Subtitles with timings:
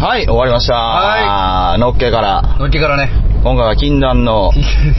[0.00, 0.72] はい、終わりました。
[0.72, 2.56] はのっけから。
[2.58, 3.10] のっけからね。
[3.42, 4.50] 今回は禁断の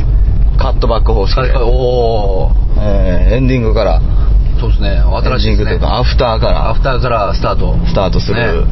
[0.61, 3.99] カットバック方式で、おおえーエンディングから、
[4.59, 4.89] そうですね。
[4.91, 5.79] 新しいですねエンディングという。
[5.79, 7.75] か、アフターかアフターからスタート。
[7.81, 8.67] らスタートするね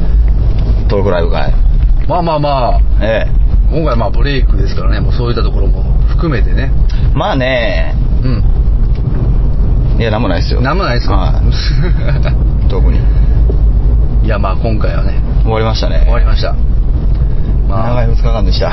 [0.86, 1.52] トークライブ会。
[2.06, 3.26] まあまあまあ、え
[3.72, 6.70] 今回まあブレイクですからね、もうそういったところも含めてね。
[7.12, 10.00] えまあね、うん。
[10.00, 10.60] いや、なんもないですよ。
[10.60, 13.00] なんもないですか、はい 特に。
[14.22, 16.00] いやまあ今回はね、終わりましたね。
[16.04, 16.54] 終わりました。
[17.68, 18.72] ま長い2日間でした。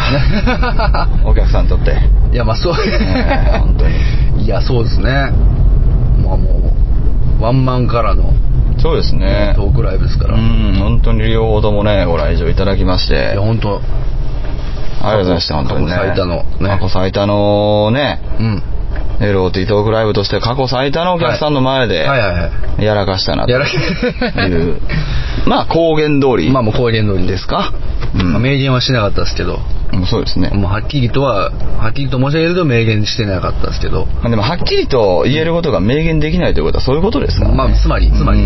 [1.26, 1.96] お客さんにとって。
[2.34, 3.94] いやまあそう、ええ本当に。
[4.44, 5.32] いやそうですね。
[6.24, 6.74] まあも
[7.40, 8.34] う、ワンマンからの
[8.78, 9.54] そうですね。
[9.56, 10.36] トークライブですから。
[10.36, 13.34] ういん、本当に両方ともね、ご来場いただきまして。
[13.36, 13.82] や本当
[15.02, 15.92] ありがとうございました、本当にね。
[15.92, 18.64] 過去最多のね過去最多のね、うん。
[19.20, 22.84] LOT トークライブとして過去最多のお客さんの前で、はいはいはい。
[22.84, 24.80] やらかしたなとやらいう。
[25.48, 26.50] まあ、公言通り。
[26.50, 27.74] まあもう公言通りですか。
[28.16, 29.60] うんまあ、明言はしなかったですけど、
[29.94, 30.50] うんそうですね。
[30.50, 37.58] もうはっきりとは、はっきりと申し上げると明言してなかったですけど、まあ、でも、はっきりと言えることが明言できないということはそういうことですから、ね。
[37.58, 38.40] まあつまりつまり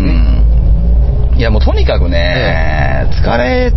[1.32, 3.72] うんいや、もうとにかくね、疲れ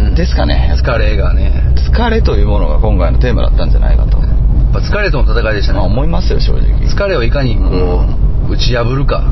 [0.00, 0.74] うんですかね。
[0.76, 4.18] 疲れがね、疲れというものが今回のテーマだったんじゃないかと。
[4.72, 5.78] やっぱ疲れとの戦いでしたね。
[5.78, 6.62] まあ、思いますよ、正直。
[6.86, 8.04] 疲れをいかにこ
[8.48, 9.24] う、打ち破るか。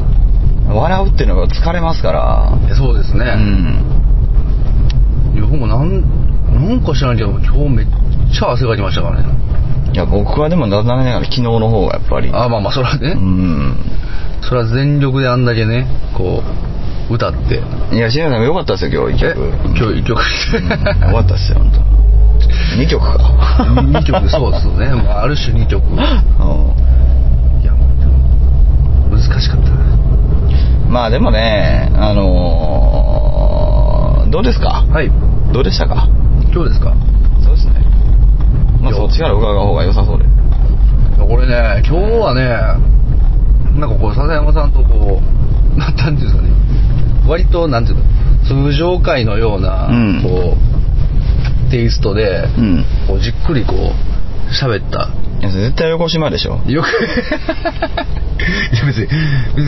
[0.68, 2.52] 笑うっていうのが疲れますから。
[2.76, 3.24] そうですね。
[3.24, 5.34] うん。
[5.34, 6.02] いや僕もなん、
[6.52, 7.86] なんか知らんけど、今日めっ
[8.32, 9.28] ちゃ汗かきましたからね。
[9.92, 12.30] いや、僕はでも残念ながら昨日の方がやっぱり。
[12.32, 13.76] あまあまあ、それはね、うん。
[14.42, 16.42] それは全力であんだけね、こ
[17.10, 17.62] う、歌って。
[17.94, 19.48] いや、椎名さんも良かったですよ、今日一え曲。
[19.76, 20.20] 今日一曲。
[20.20, 20.68] うん
[21.08, 22.17] 良かったですよ、本当。
[22.76, 23.16] 二曲か。
[23.80, 24.90] 2曲、そうですね。
[24.94, 25.82] まあ、ある種2曲。
[25.86, 25.98] いうん
[27.62, 27.72] や、
[29.10, 29.76] 難しかったな。
[30.88, 34.84] まあでもね、あのー、どうですか？
[34.90, 35.10] はい。
[35.52, 36.08] どうでしたか？
[36.52, 36.94] 今日ですか？
[37.42, 37.72] そうですね。
[38.80, 40.24] まあそっちから伺う方が良さそうで。
[41.18, 42.48] これね、今日はね、
[43.78, 45.20] なんかこう、笹山さんとこ
[45.76, 46.48] う、な んなんていうんですかね、
[47.28, 48.04] 割と、なんていうの、
[48.70, 50.58] 通常回のような、うんこう、
[51.70, 52.84] テイストで、うん。
[53.06, 55.08] こうじっくりこう、喋った。
[55.40, 56.60] いや、絶対横島でしょ。
[56.66, 56.88] よく、
[58.72, 59.08] いや別に、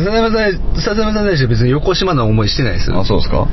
[0.05, 3.05] 笹山さん、笹山さんに対して別に横島な思いしてないですよあ、。
[3.05, 3.47] そうですか？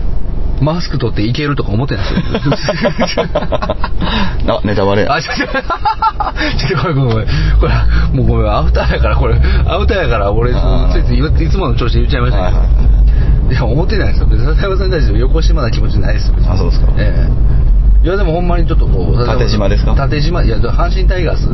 [0.59, 2.09] マスク取っていけるとか思ってないで
[2.57, 3.25] すよ。
[3.29, 5.13] あ、ネタバレや。
[5.13, 7.27] あ、ちょっと、ちょ っとこれごめんごめん。
[7.59, 7.73] これ、
[8.13, 12.57] もうごめん、アフターやから、これ、アフターやから、俺、ついついいつもの調子で言っちゃいましたけど。
[12.57, 14.25] はいはいはいや、思ってないですよ。
[14.27, 16.33] 別に笹山さんに対して横島な気持ちないですよ。
[16.49, 17.56] あそうですかええ
[18.03, 19.95] いや、でもほんまにちょっとこう、縦島ですか？
[19.95, 21.47] 縦島、いや、阪神タイガース？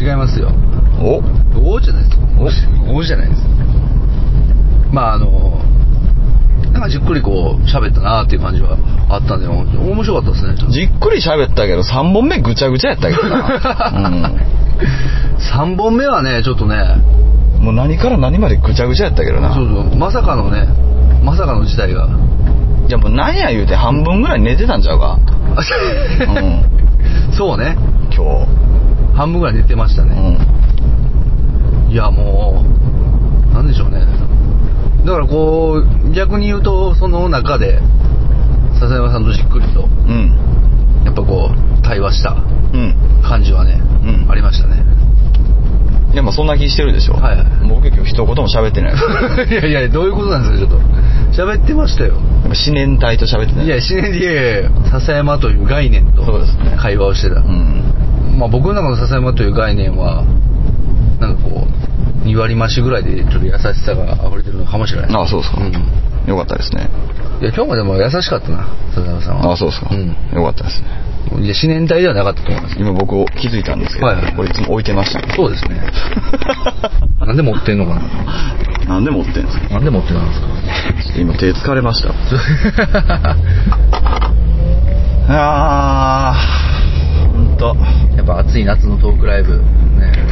[0.00, 0.50] 違いますよ。
[1.00, 1.22] お？
[1.76, 2.18] おじゃないです。
[2.92, 3.02] お？
[3.02, 3.42] じゃないです。
[4.92, 5.58] まあ、あの、
[6.72, 8.76] なんかじっくりこう、喋ったなっていう感じは
[9.08, 9.64] あったんで、面
[10.04, 10.72] 白かったですね。
[10.72, 14.32] じっくり喋ったけど、3本目ぐちゃぐちゃやったけどな。
[15.56, 16.76] 3本目はね、ちょっとね、
[17.58, 17.64] うん。
[17.64, 19.54] もう何から何までぐちゃぐちゃやったけどな。
[19.54, 20.66] そうそう、まさかのね、
[21.24, 22.08] まさかの事態が。
[22.94, 25.18] いやもう何や言うて半分ぐらい寝てたんちゃうか。
[26.28, 27.34] うん。
[27.34, 27.76] そうね、
[28.14, 28.46] 今
[29.16, 30.10] 半分ぐらい寝てました日。
[30.10, 30.38] うね。
[31.88, 31.90] ん。
[31.90, 32.64] いや、も
[33.50, 34.06] う、なんでしょうね。
[35.04, 37.80] だからこう、逆に言うと、その中で、
[38.78, 40.30] 笹山さんとじっくりと、うん。
[41.04, 42.36] やっぱこう、対話した
[42.72, 42.94] うん。
[43.24, 44.84] 感じはね、うんありましたね。
[46.12, 47.14] いやまあそんな気してるでしょ。
[47.14, 48.94] はいはい僕今日一言も喋ってない。
[49.50, 51.42] いやいや、どういうことなんですか、ちょっと。
[51.42, 52.14] 喋ってましたよ。
[52.48, 53.66] 思念体と喋ってない。
[53.66, 56.22] いや、自然で、いやいや笹山という概念と
[56.80, 57.40] 会話をしてた。
[57.40, 58.38] うん。
[58.38, 60.24] まあ僕の中の笹山という概念は、
[61.20, 65.14] なんかこう、2割増しぐらいでちょっと優しさが溢れてるのかもしれない。
[65.14, 65.60] ああ、そうですか。
[65.60, 65.72] うん。
[65.72, 66.88] いよかったですね。
[67.44, 69.50] や、今日もでも優しかったな、笹山さんは。
[69.50, 69.88] ああ、そうですか。
[69.92, 70.08] うん。
[70.08, 71.03] よかったですね。
[71.40, 72.76] いや、思念体ではなかったと思います。
[72.78, 75.32] 今僕気づいたんですけど、はいはいこれいつも置いてましたね。
[75.34, 75.80] そうですね。
[77.26, 77.94] なんで持ってんのか
[78.86, 78.94] な？
[78.94, 79.74] なんで持ってんですか？
[79.74, 80.46] なんで持ってたんですか？
[81.20, 82.10] 今手疲れました。
[85.28, 87.74] ああ、ほんと。
[88.16, 89.56] やっぱ暑い夏のトークライブ。
[89.58, 89.62] ね。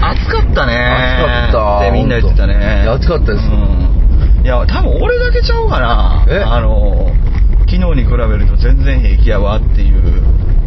[0.00, 6.42] 暑かったね暑かったってみんな言ってたねいや暑かったですうんいや多分俺だけちゃうかなえ？
[6.44, 7.12] あの
[7.70, 10.02] 昨日に比べると全然平気やわっていう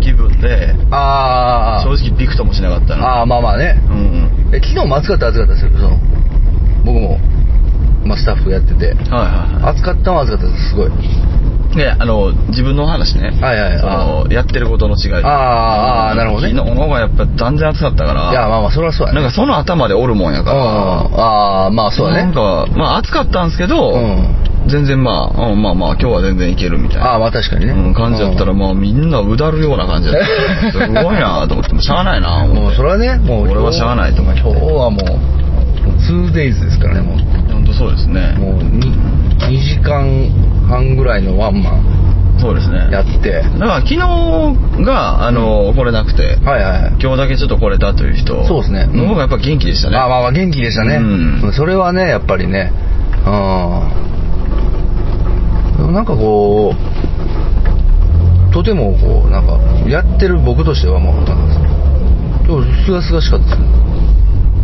[0.01, 3.79] 気分であ正直ビクともしなかったなああ、まあまあね。
[3.89, 5.71] うんうんえ昨日も暑かった暑かったですよ。
[5.75, 5.97] その
[6.85, 7.17] 僕も、
[8.05, 8.87] まあ、スタッフやってて。
[8.87, 10.91] はいはいは暑かったは暑かったです、すごい。
[10.91, 19.19] いであの自分の話ねはいはいはいそのやってることの違いあーあーなるほどね昨日の方がやっぱ断然暑かったからいや、まあまあ、それはそうやね。
[19.21, 20.45] なんかその頭でおるもんやうん。
[20.45, 22.23] からああ、まあそうだね。
[22.23, 24.54] なんかまあ暑かったんですけど、うん。
[24.67, 27.11] 全然まあ、うんまあまあ今日は全然いけるみたいな。
[27.11, 28.57] ああまあ確かにね、うん、感じだったらうん。
[28.57, 30.71] もうみんなうだるような感じだった。
[30.71, 31.73] すごいなと思って。
[31.73, 34.41] もしゃあないなもうそれはねもう俺はしゃあないと思って。
[34.41, 35.35] 今日はもう
[36.01, 37.17] 2days ですからねもう。
[37.51, 38.35] 本当そうですね。
[38.37, 40.29] もう 2, 2時間
[40.67, 42.05] 半ぐらいのワンマン。
[42.39, 42.89] そうですね。
[42.91, 43.31] やって。
[43.31, 43.97] だから昨日
[44.83, 46.35] があの、来れなくて。
[46.43, 46.95] はいはいはい。
[46.99, 48.87] 今日だけちょっと来れたという人そうですね。
[48.87, 51.53] の方がやっぱ元気でしたね、まあまあまあ元気でしたね、うん。
[51.53, 52.71] それはねやっぱりね。
[53.25, 54.05] うん
[55.77, 61.35] なんかこうとてもこうなんかやってる僕としてはもうなんか
[62.45, 63.67] でもすがすがしかったですね。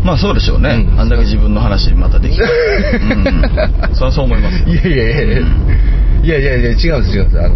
[0.05, 0.99] まあそうでしょうね、うん。
[0.99, 4.63] あんだけ自分の話またできて、 うん、それはそう思います。
[4.69, 5.39] いやいやいやいや
[6.23, 7.55] いやいやいや違うんです違うんですあの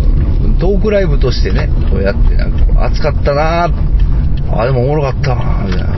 [0.60, 3.70] トークライブとしてねこうやってなんか熱かったな
[4.52, 5.96] あでもおもろかったなみたいな。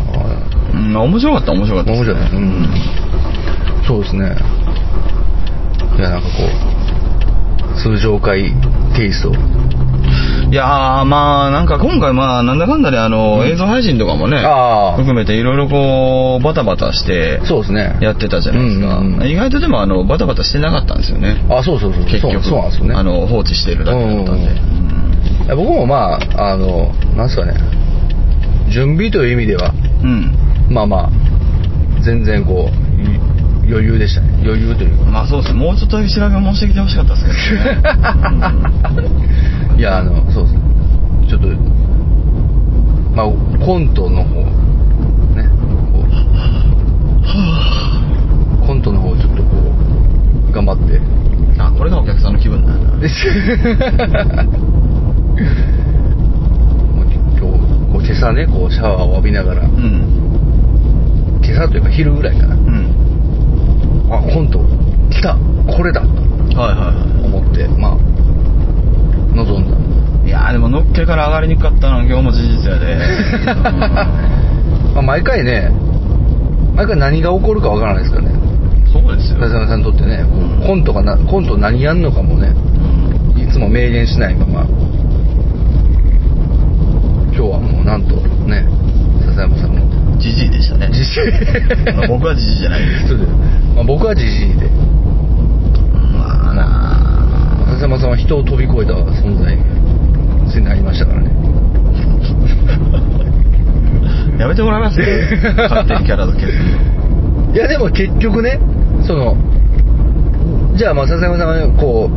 [0.74, 2.16] うん、面白かった面白かった面白い。
[2.18, 2.70] ねうん。
[3.88, 4.36] そうですね。
[5.98, 6.77] いやなんかこう
[7.84, 8.54] 通常会
[8.96, 9.32] テイスト。
[10.50, 14.38] いやーまあなんか今回まあなんだかんだであの、映像配信とかもね
[14.96, 17.98] 含めていろいろこうバタバタしてそうですね。
[18.02, 19.28] やってたじゃないですか、うんうんうん。
[19.28, 21.46] 意外とでもあのバタバタしてなかったんですよね。
[21.50, 22.04] あそうそうそう。
[22.06, 22.34] 結局。
[22.36, 22.96] そうそうなんですよね。
[22.96, 24.98] あの放置してるだけだったんで、うんうん
[25.48, 27.54] 僕もまああのなんですかね。
[28.70, 29.72] 準備という意味では。
[30.04, 30.36] うん。
[30.70, 31.10] まあまあ
[32.04, 33.37] 全然こうい
[33.68, 34.30] 余裕でしたね。
[34.44, 35.06] 余裕というか。
[35.12, 35.60] まあそうですね。
[35.60, 37.82] もうちょっとだけ調べもしてきてほしかったですけどね、
[39.78, 40.62] いやあのそうですね。
[41.28, 41.48] ちょっと
[43.14, 43.26] まあ
[43.66, 44.40] コントの方
[45.36, 45.50] ね
[45.92, 46.06] こ
[48.64, 49.50] うコントの方ちょっとこ
[50.50, 50.98] う頑張って。
[50.98, 51.18] うん
[51.60, 52.92] あこれがお客さんの気分なんだ。
[52.94, 53.06] もう
[57.02, 59.64] 今日こう今朝ねこうシャワーを浴びながら。
[59.64, 60.04] うん。
[61.44, 62.56] 今朝というか昼ぐらいかな。
[62.56, 62.87] うん
[64.10, 64.60] あコント
[65.10, 65.38] 来た。
[65.72, 66.02] これだ。
[66.02, 67.68] とはいはいは思って。
[67.68, 67.98] まあ
[69.36, 69.78] 望んだ。
[70.26, 72.98] いいやーでものっけから上がりにくかったのは今日も事実やで、
[74.94, 75.72] まあ毎回ね
[76.76, 78.32] 毎回何が起こるかわからないですからね。
[78.42, 78.48] うん
[78.92, 80.16] そうですよ、笹山さんにとってね。
[80.16, 80.68] うん。
[80.68, 82.48] コントがなコント何やんのかもね。
[83.36, 83.42] うん。
[83.42, 84.66] いつも明言しないまま。
[87.36, 88.66] 今日はもうなんとね
[89.28, 89.87] 笹山さんも
[90.28, 90.90] じじいでしたね。
[90.92, 91.24] じじい。
[91.96, 93.08] まあ僕はじじいじゃないです。
[93.08, 93.32] そうです。
[93.76, 94.68] まあ、僕はじじいで。
[96.14, 101.32] まあな笹山さんは人を飛び越えた存在になりましたからね。
[104.38, 105.00] あ やめてもらいます
[105.58, 106.48] 勝手にキャラ付け。
[107.54, 108.60] いやでも結局ね
[109.02, 109.36] その
[110.76, 112.10] じゃあまあ笹山さんがこ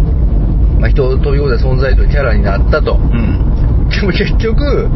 [0.76, 2.94] う、まあ、人を飛び越えた存在というキャラになったと。
[2.94, 3.88] うん。
[3.88, 4.88] でも結局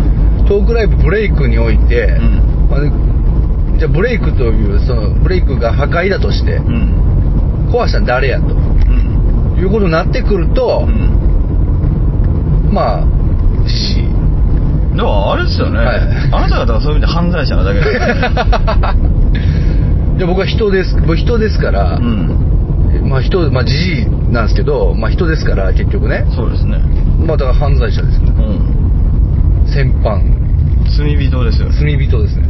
[0.47, 2.83] トークライブブレイクにおいて、うんまあ
[3.79, 7.71] じゃあブレイクというそのブレイクが破壊だとしてうん。
[7.73, 8.55] 壊したの誰やとうん。
[9.59, 12.71] いうことになってくるとう、ん。
[12.73, 13.07] まあ
[13.67, 14.05] じじい。
[14.97, 16.01] だからあれですよね、はい。
[16.33, 17.85] あなた方はそういう意味で犯罪者なだけで。
[20.27, 22.31] 僕は人です僕人ですから、うん。
[23.09, 26.25] まあ人まあじじいなんですけど、まあ、人ですから結局ね。
[26.31, 26.81] そうですね。
[27.27, 28.43] まあだから犯罪者ですよねう
[29.67, 29.69] ん。
[29.69, 30.23] 戦犯。
[30.97, 31.75] 罪人ですよね。
[31.81, 32.47] 罪人ですね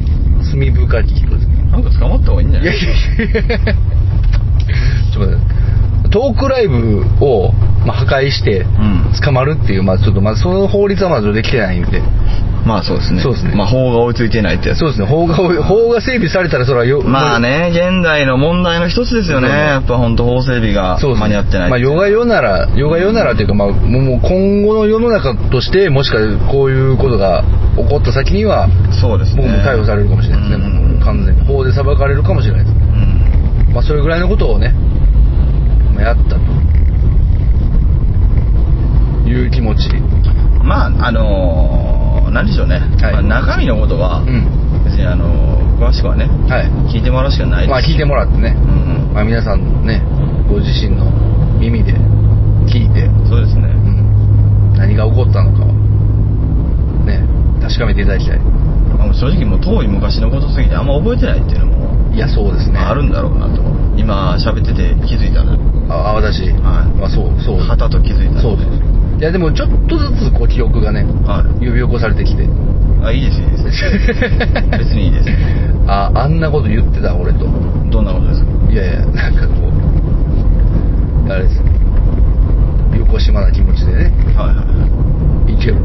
[0.51, 1.55] 罪深き人ですね。
[1.71, 2.81] なんか捕まった方がいいんじゃいやない？
[2.81, 3.59] いやいや
[5.13, 5.37] ちょっと待っ
[6.05, 7.53] てトークライブを、
[7.85, 9.13] まあ、破壊してうん。
[9.25, 12.03] 捕まるっていう、まあちょっとまあその法律はまだできてないんで
[12.65, 13.23] まあそうですね。
[13.23, 13.55] そうですね。
[13.55, 14.79] まあ法が追いついてないってやつ。
[14.79, 15.07] そうですね。
[15.07, 19.49] 法が法が整備されたらそれはよまあね現代の問題の一つですよね。
[19.49, 26.17] やっぱ本当法整備が間に合ってないまあ世が世なら世が世ならというか、まあ、もう今後の世の中としてもしか
[26.51, 27.45] こういうことが
[27.77, 28.69] 起こった先には
[29.01, 29.43] そうですね。
[29.43, 30.69] 僕も逮捕されるかもしれないですね、う
[30.99, 31.01] ん。
[31.05, 31.41] 完全に。
[31.47, 32.77] 法で裁かれるかもしれないです。
[32.77, 33.75] うん。
[33.75, 34.73] まあそれぐらいのことをね、
[35.95, 36.41] まあやったと
[39.29, 39.91] いう気持ち。
[40.63, 41.94] まああのー、
[42.31, 43.13] 何でしょうね、はい。
[43.13, 44.85] まあ、中身のことはうん。
[44.85, 46.71] 別にあのー詳しくはねはい。
[46.87, 47.71] 聞いてもらうしかないです。
[47.71, 49.13] まあ聞いてもらってね、うん。
[49.13, 50.03] まあ、皆さんね
[50.49, 51.11] ご自身の
[51.59, 51.93] 耳で
[52.71, 53.69] 聞いて、そうですね。
[53.75, 55.73] うん、何が起こったのかを
[57.05, 57.27] ね
[57.61, 58.39] 確かめていただきたい。
[58.39, 62.79] まあ正直もう遠い昔のことすぎてあんま覚えてないっていうのもいやそうですね。
[62.79, 63.63] あるんだろうなと。
[63.99, 65.59] 今喋ってて気づいたな
[65.91, 66.95] ああ私、はい。
[66.95, 67.59] まあそうそう。
[67.59, 68.71] はたと気づいたそうです。
[68.71, 68.79] い
[69.25, 71.65] やでもちょっとずつこう記憶がねはい。
[71.67, 72.47] 呼び起こされてきて。
[73.03, 73.65] あいいですいいです
[74.79, 75.29] 別にいいです
[75.87, 77.47] ああんなこと言ってた俺と。
[77.91, 78.49] どんなことですか？
[78.71, 79.55] いやいやなんかこ
[81.29, 81.63] うあれです。
[82.99, 84.13] 横島な気持ちでね。
[84.37, 84.65] はいは
[85.49, 85.77] いける。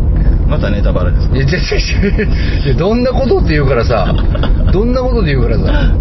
[0.47, 1.35] またネタバレですか？
[1.35, 2.27] いや、違う違う
[2.65, 4.13] いやどんなことって言うからさ、
[4.73, 5.91] どんなことで言うからさ、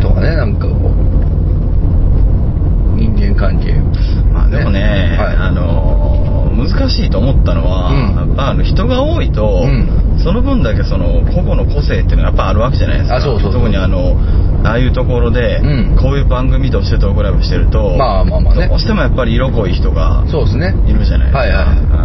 [0.00, 0.90] とかね、なんかこ
[2.96, 3.74] う、人間関係
[4.32, 5.36] まあでもね、はい。
[5.36, 8.28] あのー難しいと思ったのは、うん。
[8.28, 10.18] やっぱあの人が多いと、うん。
[10.18, 13.20] その分だけその個々の個性っていうのがやっぱあるわけじゃないですか。
[13.22, 14.18] 特にあの
[14.66, 15.96] ああいうところで、うん。
[15.96, 18.66] こういう番組としてトークライブしてると、まあまあまあね。
[18.68, 20.74] どうしてもやっぱり色濃い人がそうですね。
[20.88, 21.62] いるじゃないですか、はいは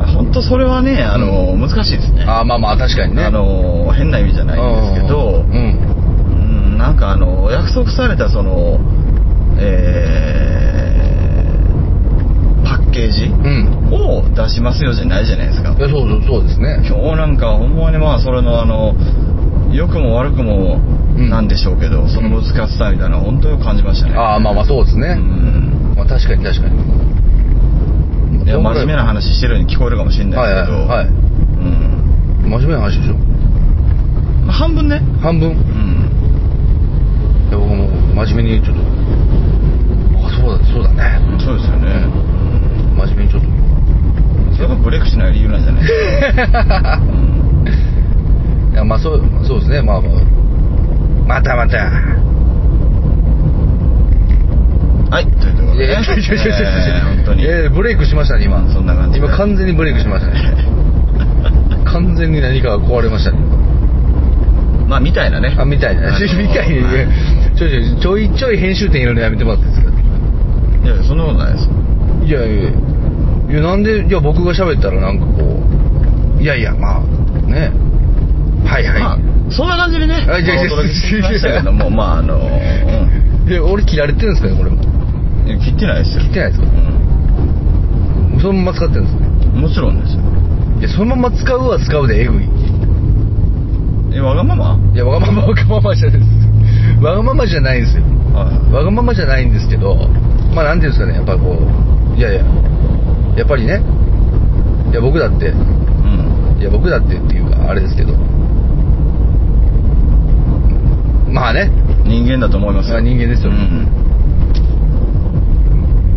[0.10, 2.24] い本当それはね、あのー難しいですね。
[2.28, 3.24] ああまあまあ確かにね。
[3.24, 5.56] あのー変な意味じゃないんですけど、うん。
[5.56, 8.80] うんなんかあの約束されたその
[9.58, 10.73] えー
[12.94, 13.90] ケージうん。
[13.92, 15.74] を出しますよじゃないじゃないですか。
[15.74, 16.80] いやそうそうそうですね。
[16.88, 18.94] 今日なんかほんまにまあそれのあの
[19.74, 20.80] 良くも悪くも
[21.18, 21.30] うん。
[21.30, 24.16] なんでしょうけど、その難しさみたいな本当に感じましたね。
[24.18, 25.94] ああまあまあそうですね、うん。
[25.96, 26.76] まあ確かに確かに。
[28.46, 31.12] いや真面目な話してるように聞こえるかもしれないですけど、はいはいはいう
[32.48, 32.50] ん。
[32.50, 33.14] 真面目な話でしょ。
[34.46, 35.02] まあ半分ね。
[35.22, 35.52] 半分。
[35.52, 35.56] うん。
[37.50, 37.88] いや僕も
[38.26, 38.82] 真面目にちょっと
[40.18, 41.22] あそうだそうだね。
[41.40, 42.10] そうですよね、
[42.94, 43.48] 真面目にちょっと
[44.56, 45.84] それがブレイクしない理由なんじゃない？
[45.84, 45.90] で
[46.46, 48.74] すか、うん。
[48.74, 49.82] いやまあそうそうですね。
[49.82, 50.02] まあ
[51.28, 51.78] またまた。
[55.10, 55.96] はい、というところで、ね。
[57.16, 57.44] 本当に。
[57.44, 58.68] いやいやブレイクしましたね今。
[58.74, 59.26] そんな感じで。
[59.26, 60.56] 今完全にブレイクしましたね。
[61.86, 63.38] 完全に何かが壊れましたね。
[64.88, 65.56] まあ、みたいなね。
[65.58, 66.10] あみたいな。
[66.18, 67.08] みたいに、はい。
[67.56, 69.92] ちょいちょいちょいちょい編集点入れるのやめてもらっていいですか？
[70.84, 71.70] いや、そんなことないです。
[72.26, 72.74] いやいやい
[73.56, 73.62] や。
[73.62, 75.60] なんでいや僕が喋ったらなんかこ
[76.40, 77.02] ういやいやまあ
[77.48, 77.72] ね。
[78.66, 79.18] はいはい、まあ、
[79.52, 84.82] そんな感じでね、あいやいやまあお届けしてきましたけども、まあ、あの、ういや俺切られてるんですかねこれも。
[85.46, 86.24] 切ってないですよ。
[86.24, 86.68] 切ってないですか？
[88.38, 89.62] うそのまま使ってるんですねん。
[89.62, 90.22] もちろんですよ。
[90.80, 92.50] いやそのまま使うは使うでえぐい。
[94.16, 94.80] え、わがまま？
[94.94, 96.32] いやわがままわがままじゃないです。
[97.04, 98.04] わがままじゃないんですよ。
[98.34, 100.08] はわがままじゃないんですけど
[100.54, 101.58] まあなんていうんですかねやっぱこ
[102.16, 102.44] ういやいや
[103.38, 103.82] やっぱりね
[104.92, 105.50] いや僕だってい。
[105.50, 106.58] うん。
[106.60, 108.14] いや僕だってっていうかあれですけど
[111.32, 111.72] まあね
[112.06, 112.98] 人間だと思いますよ。
[112.98, 113.88] あ人間ですようん。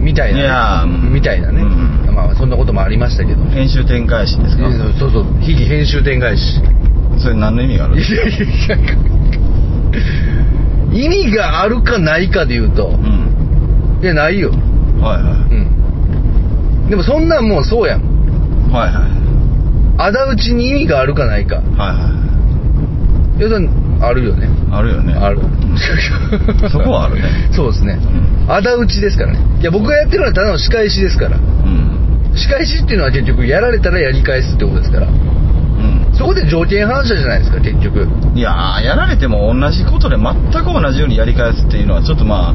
[0.04, 4.70] みたいな、ね、いやーみたいなね、うんまあそんなこともありましたけど編集展開しですか？
[4.98, 6.60] そうそう日々編集点返し
[7.18, 8.76] それ何の意味があるいやいやいや
[10.92, 13.25] 意味があるかないかで言うとうん。
[14.02, 14.60] いやないよはい
[15.22, 15.54] はう
[16.86, 18.72] んでもそんなんもうそうやんい。
[18.72, 20.08] はいはい。
[20.10, 22.12] 仇討ちに意味があるかないかはいは
[23.38, 23.48] いや
[24.06, 24.48] あるよねい。
[24.70, 25.14] あるよね。
[25.14, 27.22] あるうんそこはあるね。
[27.52, 27.98] そうですね
[28.48, 32.36] うん仇討ちですからねいや僕がやってるのはただの仕返しですからうん。
[32.36, 36.06] 仕返しっていうのは結局やられたらやり返すってことですからうん。
[36.12, 42.54] そこで条件反射じゃないですか結局いやーやられても同じことで全く同じようにやり返すっていうのはちょっとま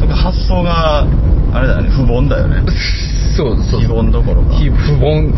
[0.00, 1.06] それ発想が
[1.52, 1.90] あれだよね。
[1.90, 2.62] 不凡だよね。
[3.36, 4.54] そうそう非凡どころか。
[4.56, 5.32] 非不凡、ん。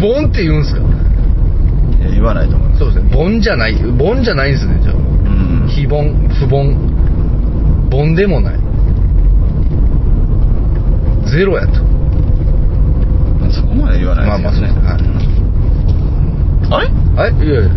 [0.00, 0.82] 不凡って言うんすかい
[2.04, 2.78] や言わないと思います。
[2.80, 3.10] そうですね。
[3.16, 3.76] 凡じゃない。
[3.98, 4.94] 凡じゃないんですねじゃあ。
[4.94, 5.68] うん。
[5.68, 6.74] 非凡不凡。
[7.90, 8.54] 凡でもない。
[11.26, 11.80] ゼロやと。
[13.50, 14.80] そこまで言わないまあまあですけどね、
[16.70, 16.88] あれ
[17.18, 17.46] あれ？
[17.46, 17.70] いやいや。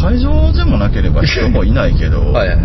[0.00, 2.58] 会場でもなければ人もいないけどはいはい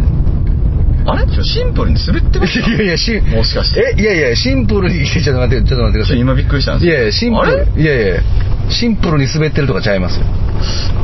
[1.09, 1.43] あれ？
[1.43, 3.95] シンプルに滑ってますいやいやしもしかして。
[3.97, 6.19] えいやいやシンプルに ちょっと待ってちょっと待ってください。
[6.19, 8.21] 今びっくりしたんですいやいやシンプルいやいや
[8.69, 10.25] シンプルに滑ってるとかちゃいますよ。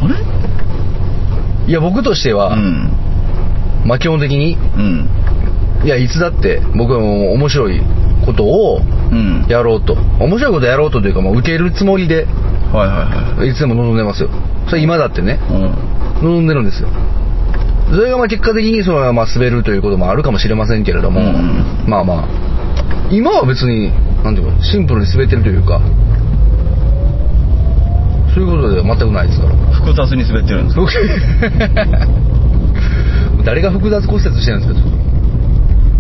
[0.03, 0.15] あれ？
[1.67, 2.89] いや僕としては、うん。
[3.86, 5.07] まあ基本的にうん。
[5.86, 7.81] いやいつだって僕はもう面白い
[8.25, 8.81] ことを
[9.12, 9.45] うん。
[9.48, 9.98] やろうと。
[10.19, 12.25] 面白いことやろうとというかもう受けるつもりで
[12.74, 13.50] はいはいはい。
[13.50, 14.29] いつでも望んでますよ。
[14.67, 15.39] それ今だってね
[16.22, 16.27] うん。
[16.29, 16.89] 望んでるんですよ
[17.95, 21.85] それがまあ結果的にそのまあ滑るということもあるかもしれませんけれども、うん。
[21.88, 22.27] まあまあ
[23.12, 23.91] 今は別に
[24.23, 25.79] なんていうかシンプルに滑ってるというか
[28.33, 29.55] そういうことでは全くないですから。
[29.73, 30.81] 複雑に滑ってるんですか？
[30.81, 30.91] 僕。
[33.45, 34.79] 誰が複雑骨折してるんですか？
[34.79, 34.97] ちょっと。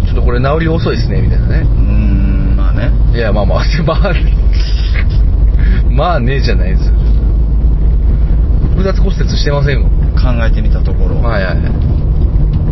[0.07, 1.59] ちょっとこれ治り遅いですねみたいなね。
[1.59, 2.89] うーんまあね。
[3.13, 4.11] いやまあまあ まあ
[5.91, 6.93] まあねじゃないですよ。
[8.71, 9.87] 複雑骨折してませんよ
[10.23, 11.55] 考えてみたところ、はいはい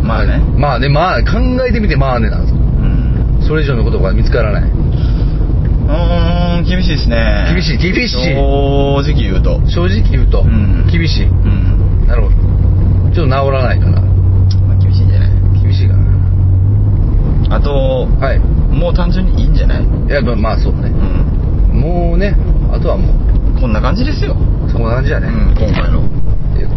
[0.02, 2.58] まあね、まあねまあ考えてみてまあねなんですよ。
[2.58, 3.46] うん。
[3.46, 4.62] それ以上のことが見つからない。
[4.64, 7.52] うーん厳しいですね。
[7.52, 8.34] 厳しい厳しい。
[8.34, 9.60] 正直言うと。
[9.68, 10.86] 正直言うと、うん。
[10.90, 11.26] 厳しい。
[11.26, 12.06] うん。
[12.08, 12.36] なるほど。
[13.14, 14.00] ちょっと治らないかな。
[14.00, 15.30] まあ厳しいんじゃない？
[15.62, 15.94] 厳しいか
[17.54, 18.38] あとなはい。
[18.40, 19.84] もう単純にいいんじゃない？
[19.84, 20.88] いやまあまあそうね。
[20.88, 21.80] うん。
[21.80, 22.34] もうね
[22.72, 23.12] あとはも
[23.60, 26.02] こんな感じですよ、うそんな感じだね、うん、今回の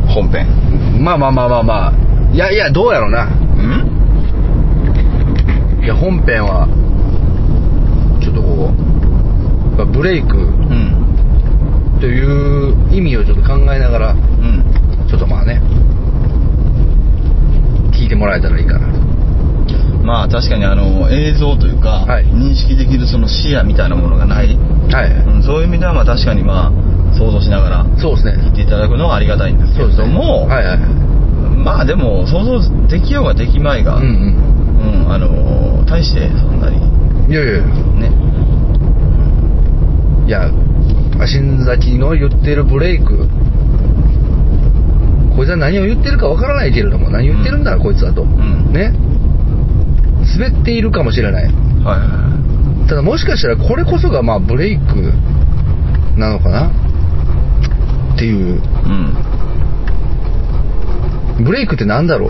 [0.08, 0.48] 本編。
[1.03, 1.94] まあまあまあまあまあ。
[2.34, 3.25] いやいやどうやろうな。
[3.25, 3.27] う
[5.82, 5.84] ん？
[5.84, 6.67] いや本編は
[8.22, 11.98] ちょっとこう、まあブレイクうん。
[12.00, 14.63] という意味をちょっと考えながら、うん。
[15.08, 15.62] ちょっとまあね、
[17.91, 19.00] 聞いてもらえたらいいかなと。
[20.03, 22.25] まあ確かにあの映像というか、はい。
[22.25, 24.58] 認識できるその視野みたいなものがない、
[24.91, 25.12] はい。
[25.12, 26.72] うん、そういう意味ではまあ確かにまあ
[27.15, 28.43] 想像しながらそうですね。
[28.43, 30.77] 聞いていただくのはありがたいんですけれども、はいはい。
[31.63, 34.07] まあでも想像できようができまいが、うんう
[35.07, 37.31] んあの大してそんなにうん。
[37.31, 38.25] いやいやいやね
[40.25, 40.50] いや、
[41.27, 43.29] 新崎の言ってるブレイク、
[45.36, 48.25] こいつは何を言ってるかわからないけれども、何言ってるんだ、こいつはと。
[48.25, 48.91] んね。
[50.38, 51.43] 滑っているかもしれない。
[51.45, 55.13] はいはただもしかしたらこれこそがまあブレイク
[56.17, 56.72] なのかな
[58.15, 58.55] っていう。
[58.55, 58.63] いうん
[61.43, 62.29] ブレイクってなんだろう？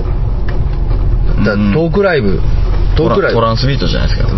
[1.45, 1.73] だうん。
[1.73, 2.41] トークライブ、
[2.97, 3.39] トークライブ。
[3.39, 4.27] トランスビートじゃないですか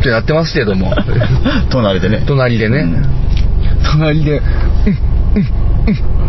[0.00, 0.94] ってなってますけども。
[1.70, 2.22] 隣でね。
[2.26, 2.86] 隣でね。
[3.92, 4.44] 隣で、うん。
[4.46, 4.90] うんう
[5.40, 5.44] ん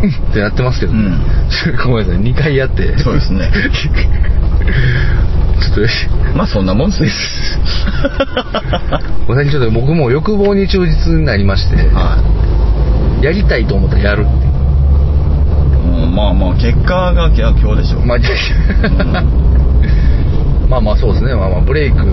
[0.03, 1.17] うんってなってますけど、うん。
[1.85, 2.97] ごめんなさい、2回やって。
[2.97, 3.49] そうですね
[5.61, 7.03] ちょっと、まあそんなもんです。
[9.27, 12.17] ごめんなさいちょっと僕も欲望に忠実になりまして、は
[13.21, 16.01] やりたいと思ったらやるっていう。
[16.01, 18.19] い、うん、まあまあ結果が今日でしょう、まあ、
[20.69, 22.05] まあまあそうですね、まあまあブレイク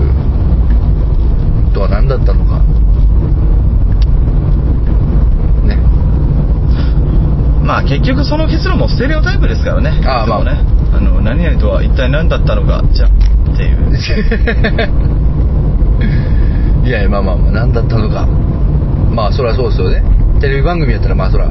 [1.73, 2.59] とは何だったのか。
[5.67, 5.77] ね。
[7.63, 10.01] まあ結局その結論もステレオタイプですからね。
[10.05, 13.09] ああまあねあの何々とは一体何だったのかじゃっ
[13.57, 13.77] ていう。
[16.85, 18.27] いやいやまあまあまあ何だったのか。
[19.11, 20.03] まあそりゃそうですよね。
[20.39, 21.47] テレビ番組やったらまあそりゃ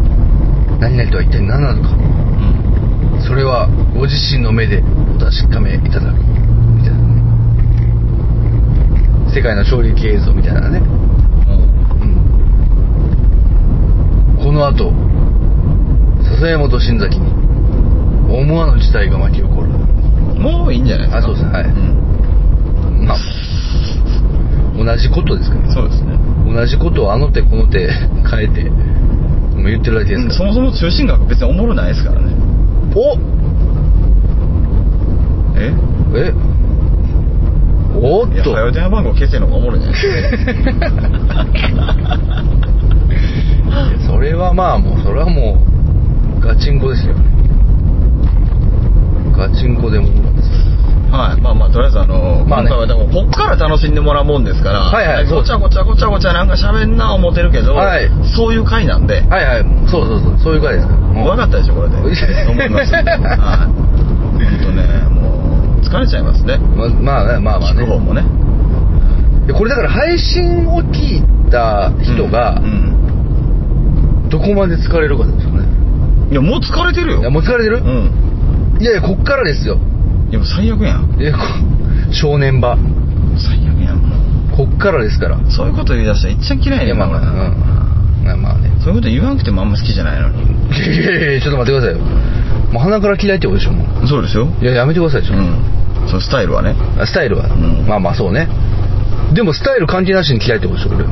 [0.79, 1.89] 何々とは一体何なのか。
[1.91, 3.21] うん。
[3.21, 4.83] それはご自身の目で
[5.15, 6.17] お確かめいただく。
[6.77, 7.23] みたいなね。
[9.35, 10.83] 世界の衝撃映像みたいなね、う
[14.35, 14.93] ん、この後
[16.39, 17.33] 笹山と新崎に
[18.35, 19.69] 思わぬ事態が巻き起こる。
[19.69, 21.19] もういいんじゃないですか。
[21.19, 21.53] あそうですね。
[21.53, 21.65] はい。
[21.65, 23.07] うん。
[23.07, 23.19] まあ
[24.75, 26.17] 同じことですからそうですね。
[26.53, 28.77] 同じことをあの手この手変えても
[29.61, 32.35] う言ってるだけですから、うんそもそも中心学別におもろないですからね。
[32.95, 33.17] お！
[35.57, 35.73] え？
[36.17, 36.33] え？
[37.95, 38.53] おっと。
[38.55, 40.53] 早い電話番号消せの方がおもろいんじゃないですか
[44.07, 45.59] それはまあもうそれはも
[46.39, 47.25] うガチンコですよね
[49.37, 50.55] ガチンコでもなんですよ
[51.13, 52.69] はい、まあまあとりあえずあの、まあね。
[52.69, 55.27] 今回はでもこっから楽しんでもらうもんですから、はいはい。
[55.27, 58.11] ごちゃごちゃごちゃごちゃなんか喋んな思ってるけど、はい。
[58.37, 59.65] そういう回なんで、はいはい。
[59.89, 60.39] そうそうそう。
[60.39, 61.97] そういう回ですからもう分かったでしょこれで。
[61.97, 62.93] 思います。
[62.93, 63.19] んで、はい、
[64.37, 66.59] 本当ねもう疲れちゃいますね。
[66.59, 67.83] ままあねまあまあね。
[67.83, 68.23] 聞く方もね。
[69.47, 74.29] でこれだから配信を聞いた人がうん。
[74.29, 75.67] どこまで疲れるかですよね。
[76.31, 77.21] いやもう疲れてるよ。
[77.21, 78.79] いやもう疲れてる、うん。
[78.81, 79.79] いやいやこっからですよ
[80.33, 81.21] いやもう最悪やん。
[81.21, 81.45] いやこ
[82.11, 82.75] 正念場。
[83.37, 85.37] 最悪やんもこっからですから。
[85.37, 88.25] うそういうこと言い出したらいっちゃん嫌いねまあまあん。
[88.25, 88.73] まあまあね。
[88.81, 90.41] そういうこと言わなくてもあんま好きじゃないのに。
[90.41, 92.73] いやいやいやちょっと待ってくださいよ。
[92.73, 96.09] もう鼻から嫌いってことでしょもそうですよういややめてくださいちょっと、うん。
[96.09, 96.75] そのスタイルはね。
[96.97, 97.85] あスタイルは、ん。
[97.87, 98.49] まあまあそうね。
[99.35, 101.05] でもスタイル関係なしに嫌いってことでしょ俺。
[101.05, 101.09] い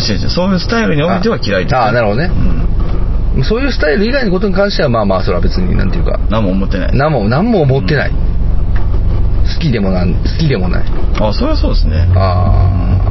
[0.00, 0.30] 違う違う。
[0.30, 2.32] そういうスタイルにおいては嫌いってああなるほどね。
[2.32, 2.63] うん
[3.42, 6.20] そういうスタイル以外のことに関してはまあまあそれは別になんていうか。
[6.30, 6.90] 何も思ってない。
[6.96, 8.16] 何も何も思ってない、好
[9.60, 10.84] きでもなん好きでもない。
[11.20, 12.06] あそれはそうですね。
[12.14, 13.10] ああ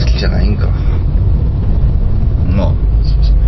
[0.00, 0.66] 好きじゃないんか。
[2.56, 3.38] まあそうですね。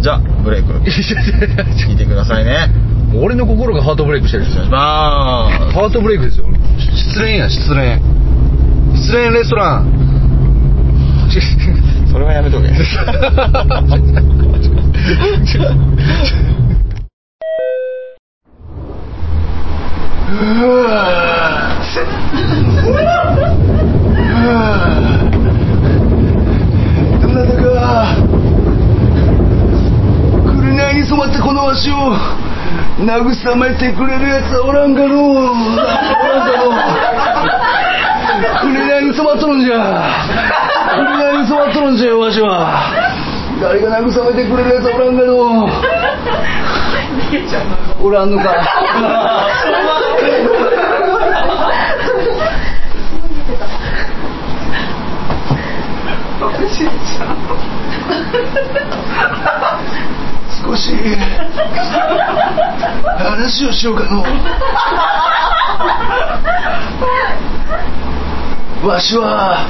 [0.00, 0.72] じゃあブレイク。
[0.72, 2.70] 聞いてくださいね。
[3.14, 4.44] 俺の心がハートブレイクしてる。
[4.70, 6.46] まハートブレイクですよ。
[6.78, 8.00] 失恋や失恋
[8.96, 9.86] 失恋レストラン。
[9.86, 10.11] す
[12.12, 12.68] それはやめとけ。
[12.68, 12.74] ど
[27.28, 28.16] なたか
[30.44, 31.94] 紅に染まったこのわしを
[33.00, 36.72] 慰めてくれるやつはおらんかのうおらんかのう
[38.60, 40.41] 紅に染まっとるんじゃ
[40.94, 42.92] こんなに座っとるんじゃよわしは。
[43.60, 45.38] 誰が慰めてくれるやつおらんけど。
[48.02, 48.52] おらんのか。
[60.62, 60.92] 少し
[63.18, 64.22] 話をしようかの。
[68.86, 69.66] わしは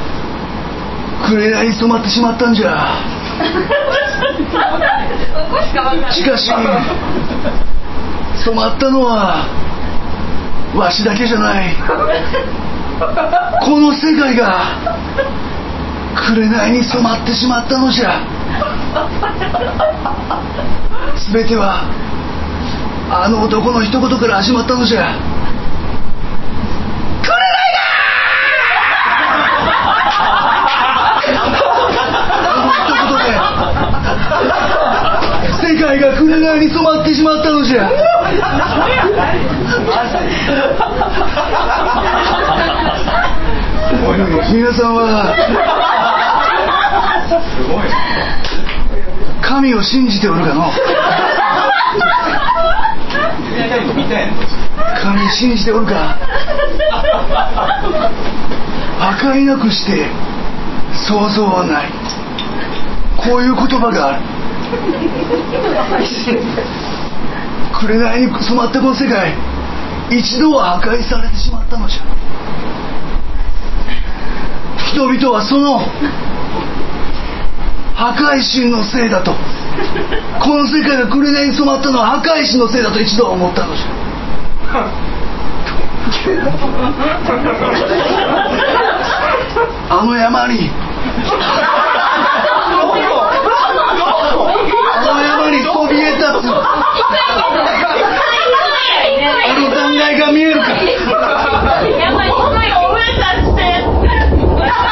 [1.26, 2.96] 紅に染まってしまったんじゃ。
[6.10, 6.50] しかし
[8.44, 9.44] 染まったのは
[10.74, 11.76] わしだけじゃない。
[13.62, 14.56] この世界が
[16.14, 18.20] 紅に染まってしまったのじゃ。
[21.32, 21.82] 全ては
[23.10, 25.14] あの男の一言から始まったのじゃ
[35.72, 37.90] 世界が紅に染まってしまったのじゃ。
[44.52, 45.32] 皆さんは
[49.40, 50.70] 神を信じておるかの？
[55.02, 56.18] 神信じておるか？
[58.98, 60.10] 破壊なくして
[61.08, 61.90] 想像はない。
[63.16, 64.41] こういう言葉がある。
[67.72, 69.34] 紅に染まったこの世界
[70.10, 72.02] 一度は破壊されてしまったのじゃ。
[74.92, 75.80] 人々はその
[77.94, 79.34] 破壊神のせいだと。
[80.40, 83.86] この世界が紅に染まったのは破壊神のせいだと一度は思ったのじゃ。
[89.88, 90.70] あの山に
[95.50, 96.24] あの山にそびえ立つ。
[99.44, 100.66] あの断崖が見えるか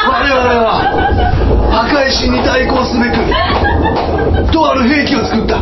[0.07, 0.69] 我々は
[1.71, 3.15] 破壊神に対抗すべく
[4.51, 5.61] とある兵器を作った。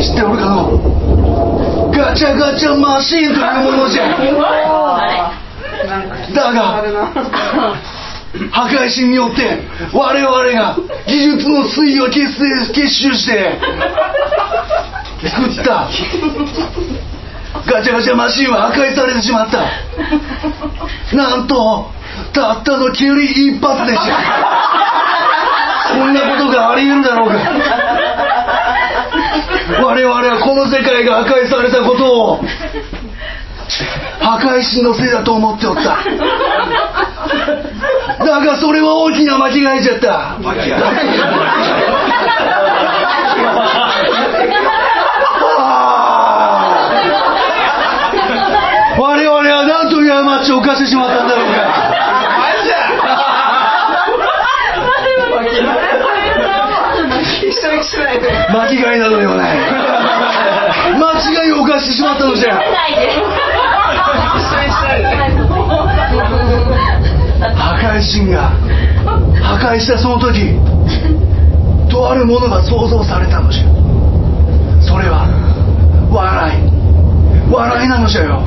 [0.00, 1.90] 知っておるかの？
[1.92, 4.06] ガチャガチャマシーンというものじゃ。
[6.34, 6.82] だが
[8.50, 9.60] 破壊神によって
[9.92, 13.60] 我々が技術の粋を結成結集して
[15.28, 15.88] 作った
[17.66, 19.58] ガチャガチャマシンは破壊されてしまった。
[21.14, 21.90] なんと
[22.32, 24.16] たったのキュリ一発でした。
[25.94, 27.36] こんなことがあり得るだろうか。
[29.84, 32.40] 我々はこの世界が破壊されたことを
[34.20, 35.82] 破壊神のせいだと思っておった。
[38.24, 40.38] だがそれは大きな間違いじゃった。
[48.98, 51.92] 我々は何という過ちを犯してしまったんだろうか。
[58.52, 59.26] 間違いなどで。
[59.26, 59.81] はない
[61.22, 62.58] 間違いを犯してしまったのじゃ。
[67.54, 68.50] 破壊神が
[69.40, 70.58] 破壊したその時
[71.90, 73.62] とあるものが想像されたのじゃ。
[74.82, 75.28] それは
[76.10, 76.62] 笑い。
[77.52, 78.42] 笑いなのじゃよ。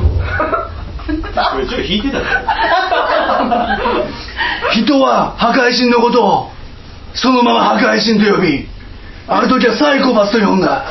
[4.72, 6.50] 人は破壊神のことを
[7.14, 8.68] そのまま破壊神と呼び
[9.28, 10.84] ある時はサイコパスと呼んだ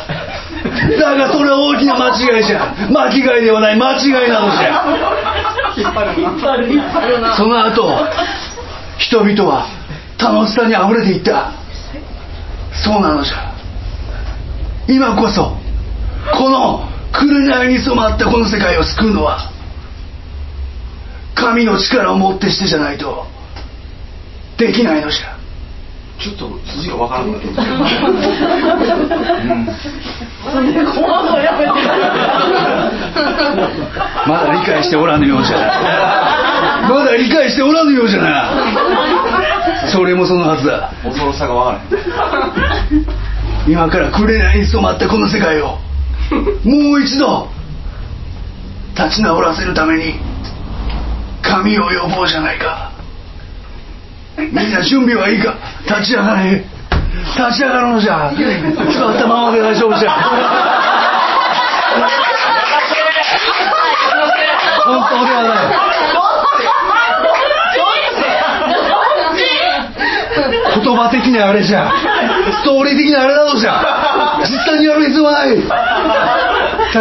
[1.00, 2.74] だがそれは大きな間違いじゃ。
[2.90, 3.76] 間違いではない。
[3.76, 4.84] 間違いなのじゃ。
[7.36, 7.98] その後
[8.98, 9.68] 人々は
[10.20, 11.52] 楽しさにあふれていった。
[12.84, 13.54] そうなのじゃ。
[14.88, 15.58] 今こそ
[16.38, 19.52] この紅に染まったこの世界を救うのは
[21.34, 23.26] 神の力をもってしてじゃないと
[24.58, 25.35] できないのじゃ
[26.18, 27.62] ちょっと筋がわからなかった
[34.28, 36.90] まだ理解しておらぬようじゃな。
[36.90, 38.50] まだ理解しておらぬようじゃな。
[39.92, 40.94] それもそのはずだ。
[41.04, 43.06] 恐ろしさがわからない
[43.68, 45.80] 今から紅に染まったこの世界を。
[46.64, 47.50] もう一度
[48.98, 50.16] 立ち直らせるために
[51.42, 52.95] 神を呼ぼうじゃないか
[54.38, 55.56] みんな準備はいいか？
[55.88, 56.52] 立ち上がれ。
[56.56, 58.32] 立ち上がるのじゃ。
[58.32, 60.12] 座ったままで大丈夫じゃ。
[64.86, 65.76] 本当ではない
[70.84, 71.90] 言葉的なあれじゃ。
[72.52, 74.40] ストーリー的なあれなのじゃ。
[74.42, 75.68] 実際にやる必要はない。
[75.68, 75.68] だ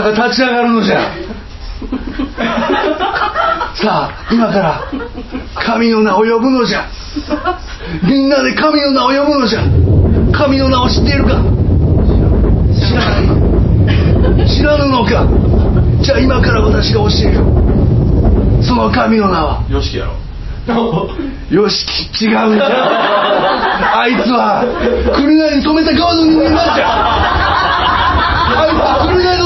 [0.03, 1.11] から立ち上がるのじゃ。
[3.75, 4.93] さあ今から
[5.55, 6.89] 神の名を呼ぶのじゃ。
[8.03, 9.63] みんなで神の名を呼ぶのじゃ。
[10.33, 11.43] 神の名を知っているか。
[12.75, 14.49] 知らない。
[14.49, 15.27] 知らぬのか。
[16.03, 17.39] じゃあ今から私が教える。
[18.63, 19.67] その神の名は。
[19.69, 20.25] よしきやろ。
[21.51, 21.85] よし
[22.25, 24.65] 違うんじゃあいつは
[25.15, 26.89] 紅に染めた側の人間なんじゃ
[28.49, 29.44] あいつは紅の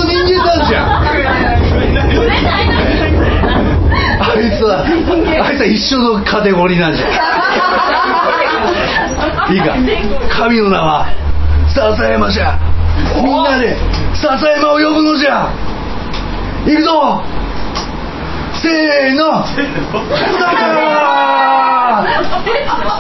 [5.95, 7.07] 緒のカテゴリーなんじゃ。
[9.51, 9.75] いいか。
[10.31, 11.07] 神の名は
[11.69, 12.57] 笹山じゃ
[13.23, 13.77] みんなで
[14.15, 15.49] 笹山を呼ぶのじゃ。
[16.67, 17.23] 行くぞ。
[18.55, 19.45] せーの。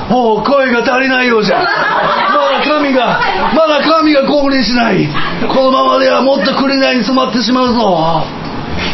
[0.09, 1.59] もう声が足りないようじゃ。
[1.59, 1.70] まだ
[2.64, 3.20] 神が
[3.55, 5.09] まだ神が降臨しない。
[5.48, 8.24] このままではもっと紅に染まってしまうぞ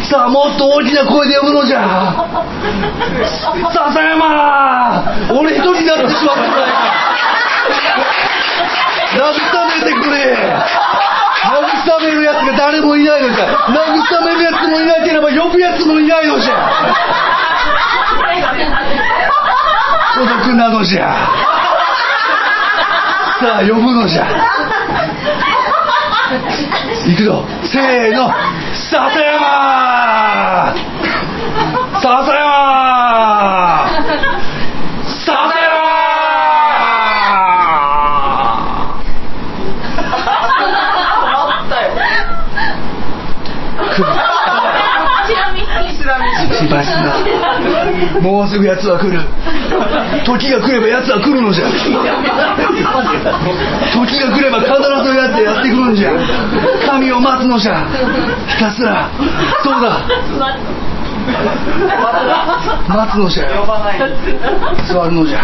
[0.09, 1.81] さあもっと大きな声で呼ぶのじゃ。
[3.73, 6.77] 笹山俺一人になってしまったじゃないか
[9.15, 9.21] 慰
[9.81, 10.17] めてくれ。
[11.45, 13.45] 慰めるやつが誰もいないのじゃ。
[13.45, 16.53] 慰めるやつもいなければ呼ぶやつもいないのじゃ。
[20.15, 21.15] 孤独なのじゃ。
[23.41, 24.25] さあ呼ぶのじゃ。
[27.05, 27.45] 行くぞ。
[27.63, 28.33] せーの。
[28.73, 30.73] 笹山。
[32.01, 33.89] 笹山。
[35.05, 35.85] 笹山。
[46.57, 47.03] 心配すん
[48.15, 49.19] なもうすぐ奴は来る
[50.25, 51.65] 時が来れば奴は来るのじゃ。
[53.93, 56.11] 時が来れば必ずやってやってくるんじゃ。
[56.85, 57.85] 神を待つのじゃ。
[58.47, 59.09] ひたすら。
[59.63, 60.07] そうだ。
[62.87, 63.45] 待つのじゃ。
[64.87, 65.39] 座るのじゃ。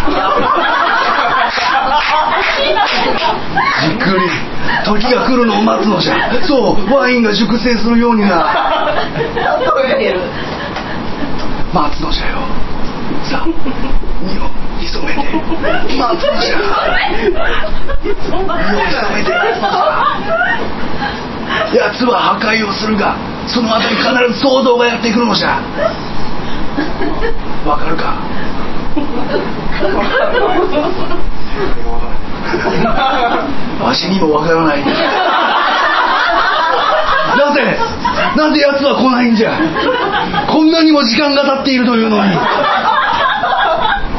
[3.82, 4.26] じっくり。
[4.86, 6.16] 時が来るのを待つのじゃ。
[6.44, 6.94] そう。
[6.94, 8.46] ワインが熟成するようにな。
[11.74, 12.71] 待つのじゃよ。
[13.24, 13.46] さあ
[14.22, 14.42] 身を
[14.80, 15.18] 潜めて
[15.98, 16.56] 待つじゃ
[18.04, 19.32] 身を潜めて
[21.78, 23.16] 奴は破壊をするが
[23.48, 24.08] その後に必
[24.40, 25.60] ず騒動がやってくるのじゃ。
[27.66, 28.14] わかるか？
[33.84, 34.86] わしにもわからない。
[34.86, 34.92] な
[37.54, 37.78] ぜ？
[38.38, 39.52] なぜ奴は来ないんじゃ？
[40.48, 42.32] こんなにも時間が経っているというのに。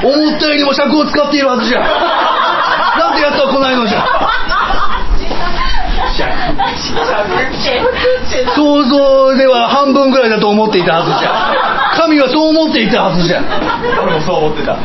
[0.03, 1.81] 思ったよりも尺を使っているはずじゃ。
[1.81, 4.05] なんで奴は来ないのじゃ。
[8.55, 11.31] 想像では半分ぐらいだと思っていたはずじゃ。
[11.97, 13.41] 神はそう思っていたはずじゃ。
[14.03, 14.77] 俺もそう思ってた。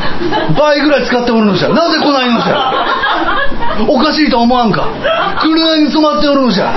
[0.54, 1.70] 倍ぐらい使っておるのじゃ。
[1.70, 2.72] なぜ来ないのじゃ。
[3.90, 4.88] おかしいと思わんか。
[5.42, 6.72] 紅に染まっておるのじゃ。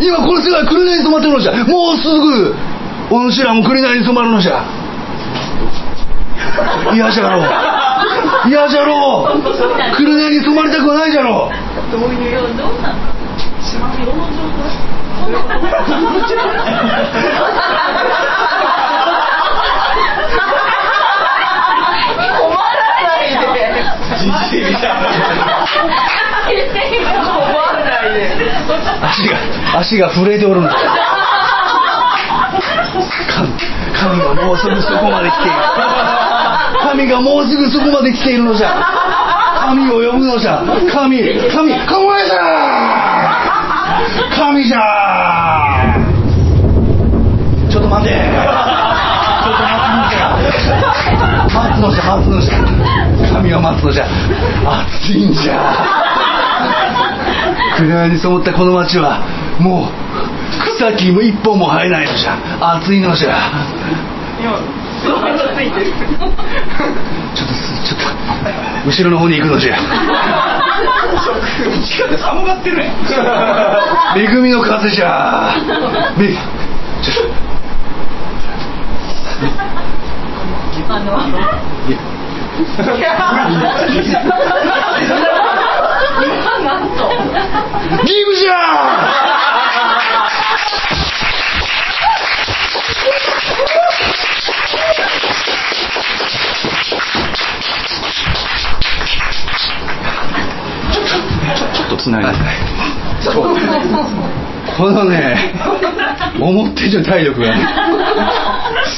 [0.00, 1.52] 今この世界紅に染まっておるのじゃ。
[1.64, 2.54] もうすぐ
[3.10, 4.62] お主らも紅に染まるのじゃ
[6.94, 7.42] 嫌じゃろう。
[8.48, 9.40] 嫌じゃろう。
[9.96, 11.52] 紅に染まりたくはないじゃろう。
[11.92, 12.98] どういうどうなの
[13.60, 13.94] 島の
[22.38, 23.60] 困らないで
[24.18, 24.96] じじいみたいな
[27.26, 28.18] 困らないで
[29.02, 29.30] 足が
[29.78, 30.68] 足が震えておるの。
[30.68, 30.78] じゃ
[33.28, 33.48] 神
[33.92, 35.52] 神がもうすぐそこまで来ている。
[36.82, 38.74] 神がもうすぐそこまで来ているのじゃ。
[39.68, 40.62] 神を呼ぶのじゃ。
[40.90, 42.40] 神神神じゃ。
[44.36, 44.78] 神じゃ。
[47.70, 48.10] ちょっと待て。
[48.10, 50.26] ちょっと待つのじゃ
[51.54, 52.54] 待つのじゃ待つのじゃ。
[53.32, 54.06] 神は待つのじゃ。
[54.66, 55.54] 暑いんじゃ。
[57.76, 59.20] 暗闇に染まったこの町は
[59.60, 59.92] もう
[60.76, 62.36] 草木も一本も生えないのじゃ。
[62.80, 63.38] 暑いのじゃ。
[65.00, 65.20] ちょっ
[67.48, 68.04] とすちょっと
[68.86, 69.76] 後ろの方に行くのじゃ。
[71.82, 72.92] 地下で寒がってるね。
[74.16, 75.54] 恵みの風じゃ。
[76.18, 76.38] めちょっ
[80.88, 81.18] あのと。
[82.96, 83.10] いや。
[86.64, 86.94] なんと
[88.04, 88.52] ギブじゃ
[101.74, 102.30] ちょっとつないで。
[104.76, 105.54] このね
[106.40, 107.66] 思って以上体力がね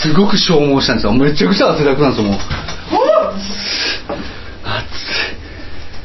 [0.03, 1.13] すごく消耗したんですよ。
[1.13, 2.41] めちゃくちゃ汗だくなんですよもう。
[4.65, 4.81] 暑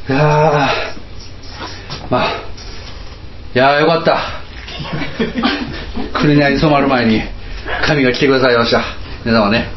[0.10, 0.14] い。
[0.14, 0.70] や
[2.10, 2.28] まあ
[3.56, 4.20] いやーよかった。
[6.20, 7.37] 紅に染まる前に。
[7.86, 8.82] 神が来てくださいました。
[9.26, 9.70] 皆様ね。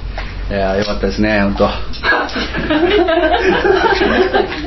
[0.50, 1.40] いやーよかったですね。
[1.42, 1.68] 本当。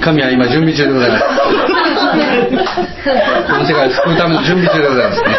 [0.01, 1.25] 神は今準備中でございます。
[1.25, 1.31] こ
[3.57, 5.31] の世界を救うための準備中でございますね、え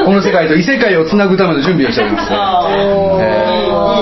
[0.00, 2.40] ーこの世界と異世界をつなぐための準備をしております、えー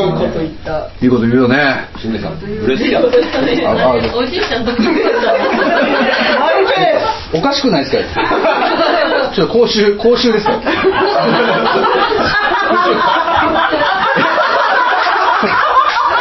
[0.01, 0.89] いいこと言った。
[1.03, 1.89] いいこと言うよね。
[1.99, 3.07] しんべさん嬉しいやああ
[4.17, 4.71] おじいちゃんと
[7.33, 8.21] おかしくないですか？
[9.35, 10.65] ちょっと講習講習ですかこ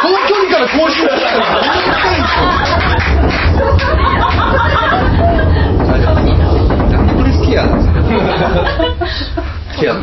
[0.08, 1.20] の距離から講習です
[6.90, 7.66] なんでブレスケア。
[7.66, 7.92] なんです
[9.34, 9.42] か
[9.80, 9.94] ケア。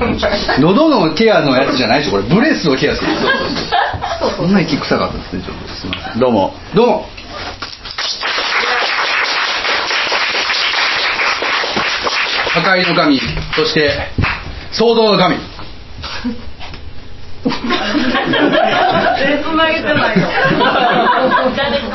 [0.60, 2.12] 喉のケアのやつじゃないでしょ。
[2.12, 3.08] これブレスをケアする。
[4.36, 5.68] そんな息臭かったですねちょっと。
[5.74, 6.20] すいません。
[6.20, 6.54] どうも。
[6.76, 7.06] どうも
[12.68, 13.20] 破壊の神
[13.56, 13.98] そして
[14.74, 15.38] 創造の神。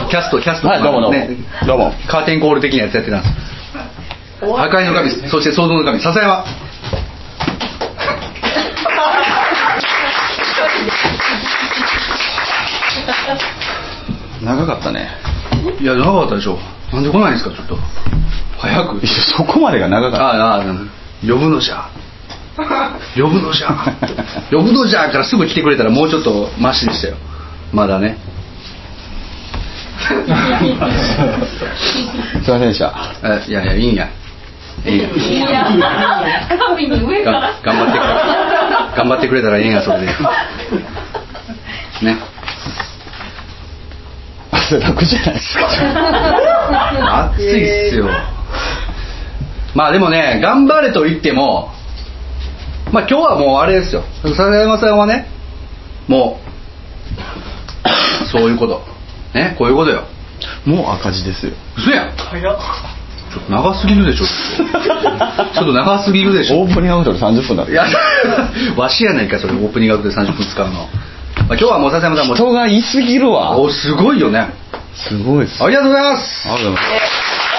[0.08, 1.18] キャストキャスト、はいどうもどうも。
[1.18, 1.28] ね。
[1.66, 1.92] どうも。
[2.08, 3.34] カーテンコール的なやつやってたんです。
[4.40, 6.00] 破壊の神そして創造の神。
[6.00, 6.42] 笹山。
[14.42, 15.10] 長かったね。
[15.80, 16.58] いや長かったでしょ。
[16.92, 17.76] なんで来ないんですかちょっと
[18.62, 19.06] 早く。
[19.06, 20.64] そこまでが長かっああ
[21.20, 21.88] 呼ぶのじゃ。
[23.16, 23.70] 呼ぶのじゃ。
[24.50, 27.16] 呼ぶのじゃからすぐ来てくれたらもうちょっとマシでしたよ。
[27.72, 28.16] まだね。
[29.98, 32.94] た すいませんでした。
[33.24, 34.08] えいやいやいいんや。
[34.84, 35.68] いいんや。
[35.68, 36.46] いや。
[36.68, 37.40] 神に上から。
[37.40, 38.10] が頑張ってくれ。
[38.96, 40.06] 頑張ってくれたらええんやそれで。
[40.06, 40.12] ね。
[44.52, 45.66] 汗だくじゃないですか。
[47.34, 48.31] 暑いっすよ
[49.74, 51.70] まあでもね頑張れと言っても
[52.92, 54.04] まあ今日はもうあれですよ。
[54.22, 55.26] 笹山さんはね
[56.08, 56.40] も
[58.24, 58.82] うそういうこと。
[59.34, 60.04] ねこういうことよ。
[60.66, 61.52] もう赤字ですよ。
[61.76, 62.16] 嘘やん。
[63.32, 64.26] ちょっと長すぎるでしょ。
[65.54, 66.60] ちょっと長すぎるでしょ。
[66.60, 67.86] オープニングアウトで30分だいや
[68.76, 70.88] わしやないかそれオープニングアウトで30分使うの、まあ、
[71.48, 73.56] 今日はもう笹山さんも人がいすぎるわ。
[73.56, 74.48] おすごいよね。
[74.94, 75.64] すごいっす。
[75.64, 76.48] ありがとうございます。
[76.48, 77.51] ありがとうございます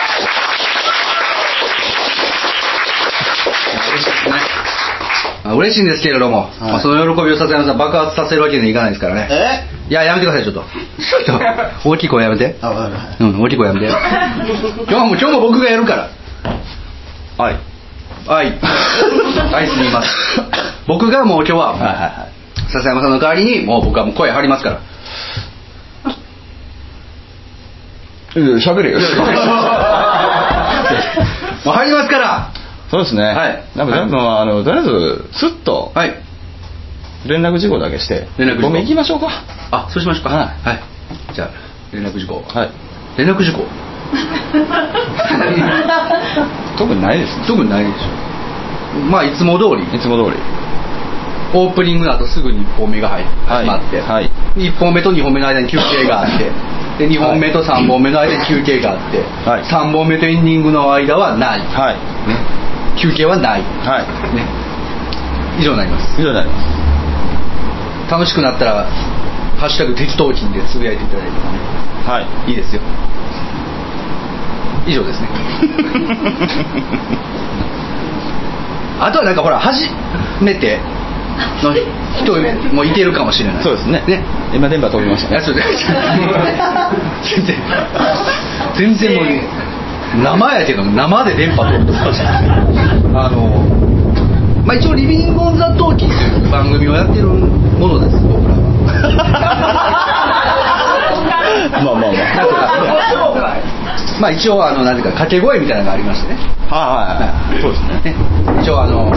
[5.46, 9.28] あ嬉しいんですけれども、まあ、その喜びを笹山さん爆発させるわけにはいかないですからね。
[9.30, 9.68] え？
[9.90, 10.62] いややめてくださいちょっと。
[10.64, 11.42] ちょっ
[11.84, 12.56] と大きい声やめて。
[12.62, 13.88] あわかるうん大きい声やめて。
[13.88, 16.10] 今日はもう今日も僕がやるから。
[17.38, 17.56] はい。
[18.26, 18.58] はい。
[19.52, 20.08] はいすみませ
[20.42, 20.46] ん。
[20.88, 22.32] 僕がもう今日ははいはいはい
[22.72, 24.80] 笹山さんの代わりにもう僕はもう声張りますから。
[28.36, 29.00] 喋れよ。
[31.66, 32.54] もう入りますから
[32.94, 33.24] そうですね。
[33.24, 33.64] はい。
[33.76, 36.14] なんかでもあのとりあえずスッとはい。
[37.26, 38.62] 連絡事項だけして連絡事項。
[38.68, 39.30] ごめん行きましょうか。
[39.72, 40.30] あそうしましょうか。
[40.30, 40.48] はい。
[40.62, 40.80] はい。
[41.34, 41.50] じゃあ
[41.92, 42.44] 連絡事項。
[42.46, 42.72] はい。
[43.18, 43.66] 連絡事項。
[46.78, 47.46] 特にないですね。
[47.48, 47.98] 特にないでしょ。
[49.10, 49.82] まあいつも通り。
[49.98, 50.38] いつも通り。
[51.56, 53.28] オープニングの後すぐに1本目が入は
[53.64, 54.30] い始まって、はい。
[54.56, 56.52] 1本目と2本目の間に休憩があって
[56.98, 59.64] で2本目と3本目の間に休憩があって、はい。
[59.64, 61.98] 3本目とエンディングの間はない、ね、はい。
[63.02, 65.62] 休憩はない、ね、はい。
[65.62, 66.22] 以上になります。
[66.22, 68.12] 以上になります。
[68.12, 68.86] 楽しくなったら
[69.58, 71.60] 「ハッシュタグ適当金」でつぶやいていただいてもね。
[72.06, 72.52] はい。
[72.52, 72.82] いいですよ。
[74.86, 75.30] 以上ですね。
[79.00, 79.90] あとはなんかほら初
[80.42, 80.80] めて
[81.64, 81.74] の
[82.22, 82.34] 人
[82.76, 83.64] もいてるかもしれない。
[83.64, 84.04] そうですね。
[84.08, 84.24] ね。
[84.54, 85.42] 今電波飛びましたね。
[87.24, 87.56] 全然
[88.76, 89.26] 全然もう
[90.24, 92.00] 生やけど生で電波取るとか
[93.16, 93.66] あの
[94.66, 96.14] まあ一応「リビング・オン・ザ・トーキー」と
[96.46, 98.60] いう番組をやってるものです僕らは。
[101.74, 102.14] まあまあまあ。
[104.20, 106.40] まあ一応あの何ていうか掛け声みたいなのがありましてね。
[106.70, 107.56] はいはい。
[107.56, 107.62] はい。
[107.62, 108.12] そうですね。
[108.12, 108.16] ね。
[108.62, 109.12] 一応あの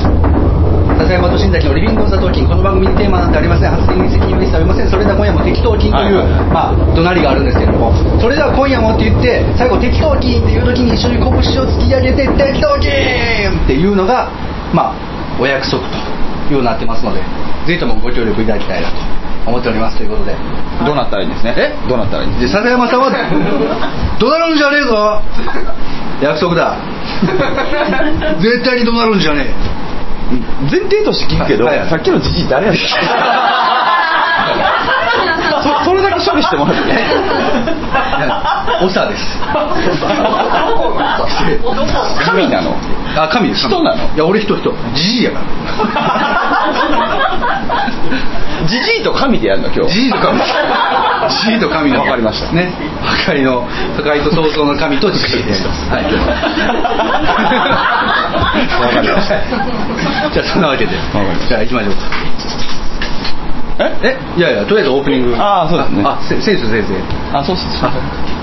[0.99, 3.71] 笹山と新崎のリビング・オン・ザ・トーキンこの番組にテーマなんてありません。
[3.71, 4.89] 発言に責任は一切ありません。
[4.89, 12.89] それでは今夜も適当金という、はいまあ怒鳴りがあるんですけれどもそれでは今夜もって言って最後適当金っていう時に一緒に拳を突き上げて適当金
[13.53, 14.31] っていうのが
[14.73, 15.93] まあお約束と
[16.49, 17.21] いうようになってますので
[17.69, 18.97] ぜひともご協力いただきたいなと
[19.53, 20.35] 思っておりますということで。
[20.85, 21.55] どうなったらいいんですね？
[21.57, 21.73] え？
[21.89, 22.53] どうなったらいいんです？
[22.53, 23.11] で笹山さんは
[24.19, 25.21] 怒鳴るんじゃねえぞ？
[26.25, 26.77] 約束だ。
[28.41, 29.86] 絶対に怒鳴るんじゃねえ
[30.71, 32.81] 前提として聞くけど、はいはいさっきのじじい誰やった？
[35.63, 36.81] そ それだけ処理してもらって。
[36.83, 37.07] ね
[38.93, 39.39] 長です。
[42.25, 42.77] 神なの？
[43.17, 43.69] あ神です。
[43.69, 44.05] 人なの？
[44.15, 44.73] いや俺人人。
[44.95, 45.45] じじいやから。
[48.67, 49.93] じじいと神でやるの今日。
[49.93, 50.41] じじいと神。
[50.41, 50.45] じ
[51.47, 52.53] じいと神のわかりました。
[52.53, 52.73] ね。
[53.03, 53.65] 破壊の
[53.97, 55.91] 破壊と創造の神とじじいでやります。
[55.91, 56.05] はい
[58.81, 59.35] わかりました。
[60.33, 60.93] じゃあそんなわけで。
[61.49, 62.01] じゃあ行きましょうか。
[63.79, 63.93] え？
[64.03, 64.17] え？
[64.39, 65.37] いやいやとりあえずオープニング。
[65.37, 66.03] ああそうですね。
[66.05, 67.37] あせ選手先生。
[67.37, 67.93] あそうっすあ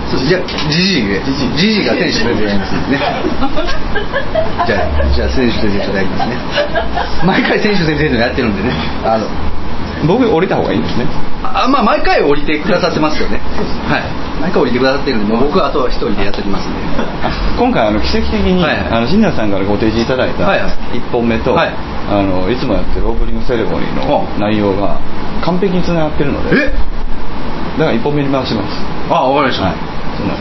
[0.09, 1.21] そうじゃあじじいで
[1.57, 1.86] じじい。
[1.86, 2.99] が選手先生やりますね。
[4.67, 6.38] じゃあじゃあ選手先生ちょっとやりますね。
[7.26, 8.69] 毎回選手先生のやってるんでね。
[9.05, 9.26] あの
[10.05, 11.05] 僕降りた方がいいんですね。
[11.43, 13.39] あまあ毎回降りてくださってますよね。
[13.89, 14.01] はい
[14.44, 16.84] 毎回降りてくださってるんでもう僕はあとは一人でやっておきますんで。
[17.56, 18.78] 今回あの奇跡的に、はい。
[18.91, 20.60] あの新谷さんからご提示いただいたはい。
[20.60, 21.72] はい1本目と、はい。
[21.72, 25.00] あのいつもやってるオープニングセレモニーの内容が
[25.48, 26.76] 完璧につながってるのでえ？
[27.80, 28.76] だから1本目に回します。
[29.08, 29.80] あわかりました、はい。
[30.20, 30.36] その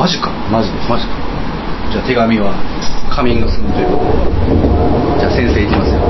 [0.00, 0.32] マジか。
[0.48, 0.88] マジです。
[0.88, 1.12] マジか。
[1.92, 2.56] じゃあ手紙は
[3.12, 3.92] カミングスーンという。
[3.92, 6.00] ことでじゃあ先生いきますよ。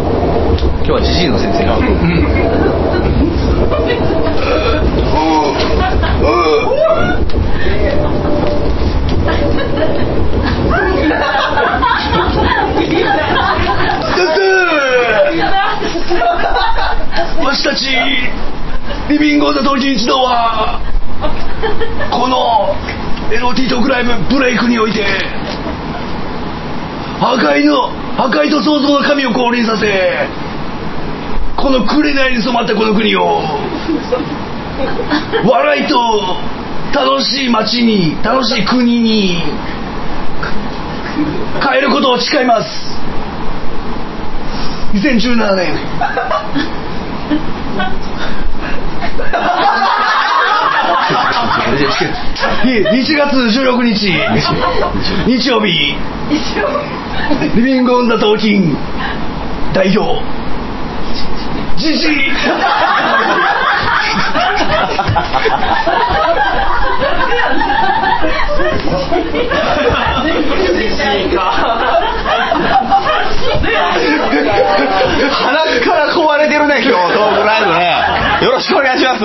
[0.86, 1.66] 今日はジジイの先生。
[1.66, 1.74] が
[17.44, 17.86] わしたち
[19.08, 20.80] リビングオンザ時一同は
[22.10, 22.74] この
[23.30, 25.04] LOT トークライブブレイクにおいて
[27.18, 30.28] 破壊の破壊と創造の神を降臨させ
[31.56, 33.40] この紅に染まったこの国を。
[35.44, 36.36] 笑いと
[36.94, 39.42] 楽しい街に楽しい国に
[41.62, 42.68] 変えることを誓います。
[44.94, 45.76] 2017年。
[52.62, 54.12] 1月16日。
[55.26, 55.96] 日曜日。
[57.54, 58.76] リビングオンザトーキン。
[59.72, 60.22] 代表。
[61.76, 62.30] ジジイ
[64.92, 65.08] 鼻
[75.80, 78.02] から壊れてるね今日トークライブね
[78.44, 79.24] よろしくお願いします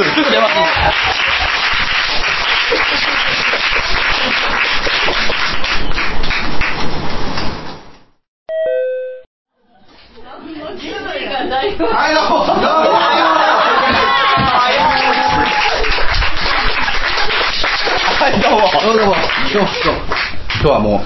[11.79, 12.96] はいどうも。
[18.67, 21.01] どうもはいどう今日はも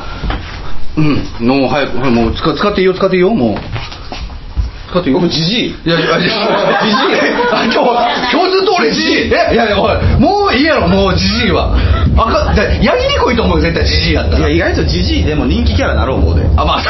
[0.98, 3.58] ううんもう早くもう使使っていいよ使っていいよもう。
[4.90, 5.70] 使っていいよ僕じじい。
[5.70, 6.04] いやい。
[6.04, 6.40] やいやじじい。
[7.54, 9.16] あ今日今日ずっと俺じじい。
[9.26, 11.78] えいやいやおいもういいやろもうじじいは。
[12.18, 14.50] あかだやりにくいと思うよ絶対じじいやったら。
[14.50, 16.90] いや意外とじじいでも人気キャラなろう思うであまあこ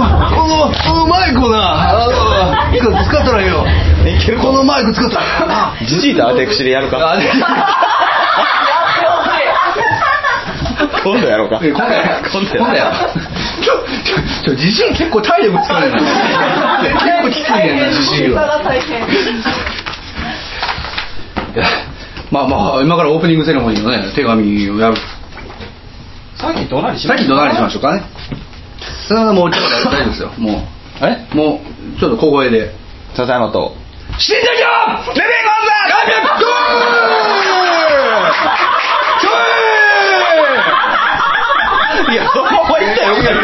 [0.00, 1.90] のこのマイクをな。
[1.90, 2.12] あの
[3.04, 3.66] 使使ったらいいよ。
[4.06, 5.46] いけるこのマイク使ったら。
[5.46, 7.18] なじじいと当て口でやるか。
[11.02, 11.60] 今度やろうか。
[11.62, 12.92] 今度や今度今度や
[13.62, 13.74] ちょ
[14.04, 15.98] ちょちょじじい結構体力使うねんな。
[15.98, 16.06] 結
[17.22, 18.46] 構きついねんなじじいは
[22.30, 24.96] まあまあ今からオープニングセレモニーのね手紙をやる。
[26.36, 28.02] さっきどなりしさっきどなりしましょうかね
[29.08, 30.32] それはもうちょっと大丈夫ですよ。
[30.38, 31.06] もう。
[31.06, 31.60] えも
[31.96, 32.74] うちょっと小声で。
[33.14, 33.74] 笹山と。
[34.18, 34.68] 死んでるよ！
[35.14, 35.48] レベン
[42.10, 43.34] いやそのまま言ったよせっか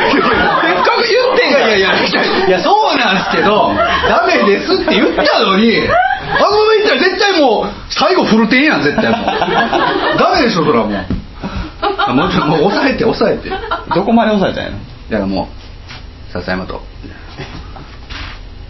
[0.97, 3.75] く言ってんがいやいやいやそうなんですけど
[4.09, 10.19] ダメですって言ったのにあのまま言ったら絶対もう最後フルテンやん絶対もう。
[10.19, 11.07] ダメでしょそれはもう。
[11.99, 13.51] あもうちょっともう抑えて抑えて。
[13.95, 14.79] どこまで抑えたんやの
[15.15, 15.47] だからもう
[16.33, 16.83] 笹山と。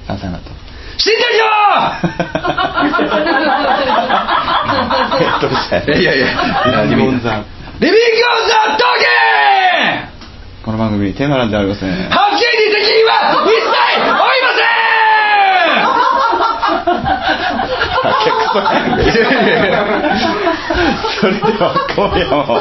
[0.06, 0.50] 笹山と。
[0.98, 1.44] 死んでるよ！
[6.00, 6.84] いやいやいや。
[6.84, 7.42] リボンザ
[7.80, 9.06] リビングオンザトーケ
[10.00, 10.08] ン！
[10.64, 13.64] この番組にテーマなんてありません発言に責任は一切
[14.04, 14.62] 負いませ
[18.94, 19.14] ん！
[21.20, 22.60] それでは今夜も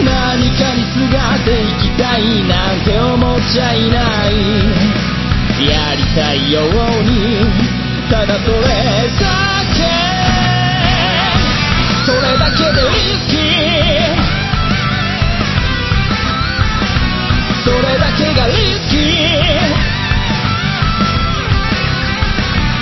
[0.00, 4.32] 何かにすがっていきたいなんて思っちゃいない
[5.68, 6.64] やりたいよう
[7.04, 7.44] に
[8.10, 9.28] ただそれだ
[9.74, 9.84] け
[12.06, 13.38] それだけでリスキー
[17.64, 18.98] それだけがリスキー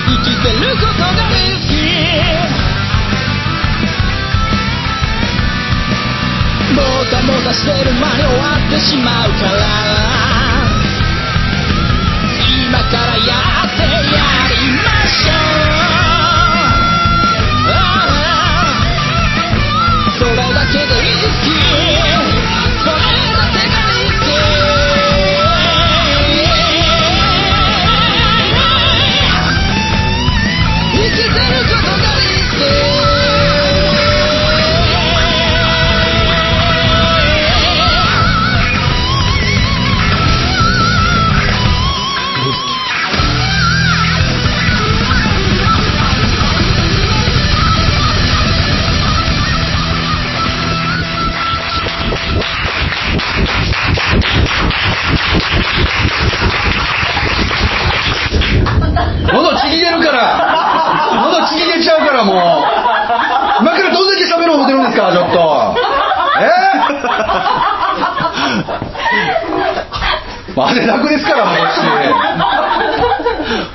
[0.07, 1.60] 生きてることがリスキー
[7.51, 9.59] もたもたしてる間に終わってしまうから。
[12.39, 16.00] 今からやってやりましょう。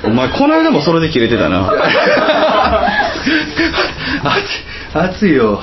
[0.04, 1.70] お前この間もそれで切れてたな。
[4.94, 5.60] 熱いよ。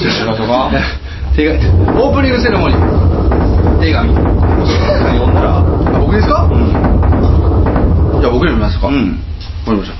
[0.00, 0.70] 行きましょうか？
[1.36, 1.68] 手紙
[2.00, 3.80] オープニングセレモニー。
[3.80, 4.14] 手紙。
[4.14, 5.58] 読んだら？
[5.58, 5.62] あ
[6.00, 8.88] 僕ですか、じゃあ僕読みますか。
[8.88, 8.94] うん。
[9.66, 9.96] わかりました。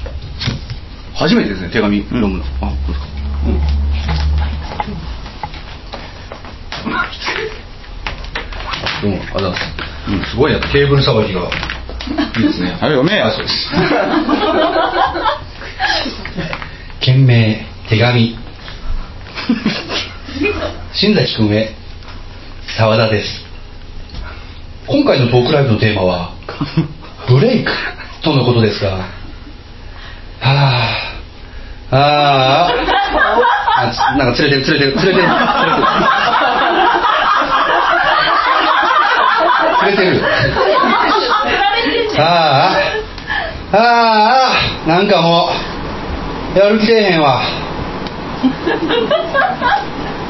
[1.14, 3.07] 初めてですね手紙読むの、あこれですか
[10.38, 11.40] ごいねテーブルさばきが。
[11.40, 12.70] いいですね。
[12.70, 13.20] はい読め。
[13.20, 13.70] あそうです。
[17.00, 18.38] 件名手紙。
[20.94, 21.74] 新崎君へ
[22.76, 23.44] 沢田です。
[24.86, 26.34] 今回のトークライブのテーマは
[27.28, 27.70] ブレイク
[28.22, 28.90] とのことですが。
[28.90, 29.04] は
[31.90, 32.70] ああ
[33.80, 35.36] あなんか釣れてる釣れてる釣れてる釣れてる
[39.90, 40.22] れてる。
[42.18, 42.76] あ
[43.72, 43.78] ああ
[44.86, 45.50] あなんかも
[46.54, 47.42] うやる気出えへんわ。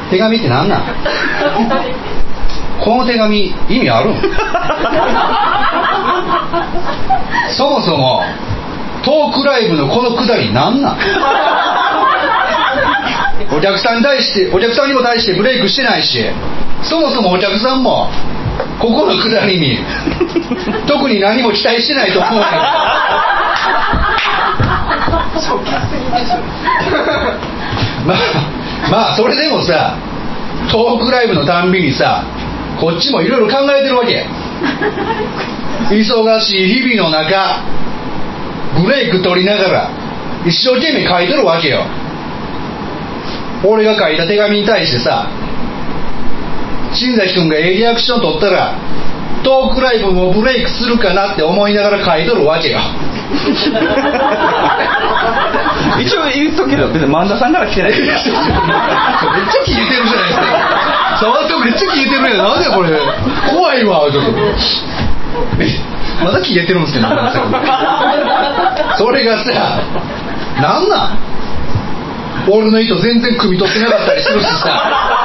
[0.09, 0.83] 手紙って何なん？
[2.83, 4.15] この手紙意味あるん？
[7.55, 8.23] そもそも
[9.03, 10.97] トークライブのこのくだり何なん？
[13.55, 16.25] お客さんに対してお客さんにも対してブレイクしてないし
[16.83, 18.09] そもそもお客さんも
[18.79, 19.77] ここのくだりに。
[20.87, 22.43] 特に何も期待してないと思うねん
[28.07, 28.17] まあ
[28.89, 29.97] まあそれでもさ
[30.71, 32.23] トークライブのたんびにさ
[32.79, 34.25] こっちもいろいろ考えてるわけ。
[35.89, 37.63] 忙しい日々の中
[38.81, 39.89] ブレイク取りながら
[40.45, 41.85] 一生懸命書いてるわけよ。
[43.65, 45.27] 俺が書いた手紙に対してさ
[46.93, 48.73] 新崎君がええリアクション取ったら
[49.43, 52.79] トークライブもブレイクするかなって思いながら書いとるわけよ。
[55.99, 57.91] 一応言っとくけど別に萬田さんから来てない。
[57.91, 60.45] めっちゃ消えてるじゃないですか。
[61.19, 62.37] 触ってめっちゃ消えてるやん。
[62.37, 62.89] なんでこれ。
[63.51, 64.09] 怖いわ。
[64.11, 64.31] ちょっと。
[65.59, 65.79] え
[66.23, 67.07] まだ消えてるんですけど
[68.97, 69.51] それがさ
[70.61, 71.19] なんなん？
[72.51, 75.18] 俺の意図全然汲み取ってなかったりするしさ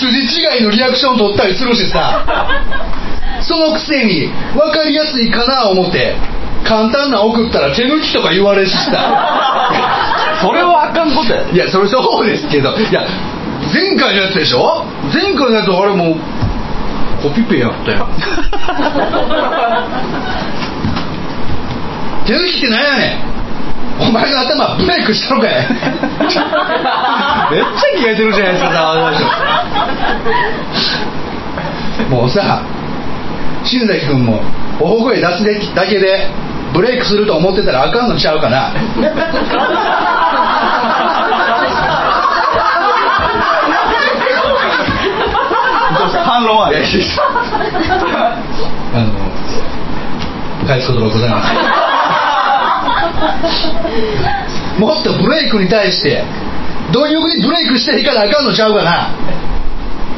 [0.00, 2.24] 筋違いのリアクション取ったりするしさ。
[3.42, 6.14] そのくせに分かりやすいかな思って
[6.64, 8.92] 簡単な送ったら手抜きとか言われるしさ。
[10.42, 11.42] それはあかんことや。
[11.52, 12.70] いやそれそうですけど。
[12.78, 13.02] いや
[13.72, 14.84] 前回のやつでしょ？
[15.12, 16.16] 前回のやつあれもう
[17.22, 18.06] コピペやったよ。
[22.26, 23.29] 手抜きってなんやねん？
[24.00, 25.50] お前の頭ブレイクしたのかい。
[25.52, 25.64] めっ
[26.30, 26.42] ちゃ
[27.98, 29.24] 気合いてるじゃないですか沢田氏
[32.08, 32.62] もうさ
[33.64, 34.40] 新崎君も
[34.80, 36.30] 大声出すだけで
[36.72, 38.72] ブレイクすると思ってたらあかんのちゃうかな。
[46.24, 46.78] 反論ある。
[48.94, 51.99] あの返すことがございません
[54.78, 56.24] もっとブレイクに対して
[56.92, 59.10] 貪欲にブレイクしていかなあかんのちゃうかな。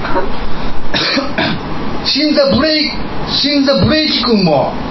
[2.05, 2.91] 新座ブレイ
[3.29, 4.73] 新座ブレイキ君も。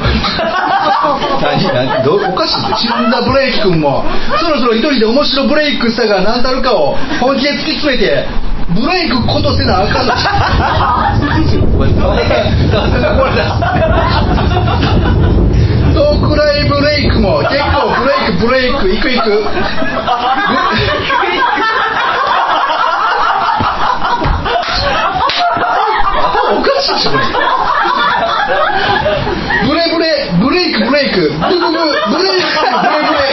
[1.42, 4.06] 何何どうおかしいって新座ブレイキ君も。
[4.40, 8.28] そろそろ一人で面白ブレイクしたが何たるかを本気で突き詰めて
[8.70, 11.22] ブレイクことせなあかんのちゃう。
[11.78, 11.92] これ
[13.36, 13.56] だ
[16.22, 19.24] トークライブレイクも結構ブレイクブレイクいくいく？
[26.22, 27.26] 頭おかしいでしょこれ
[29.66, 30.06] ブレブレ
[30.40, 31.22] ブレイクブレイク。
[31.22, 31.82] ブブブブ
[32.22, 33.26] レイクブレイク。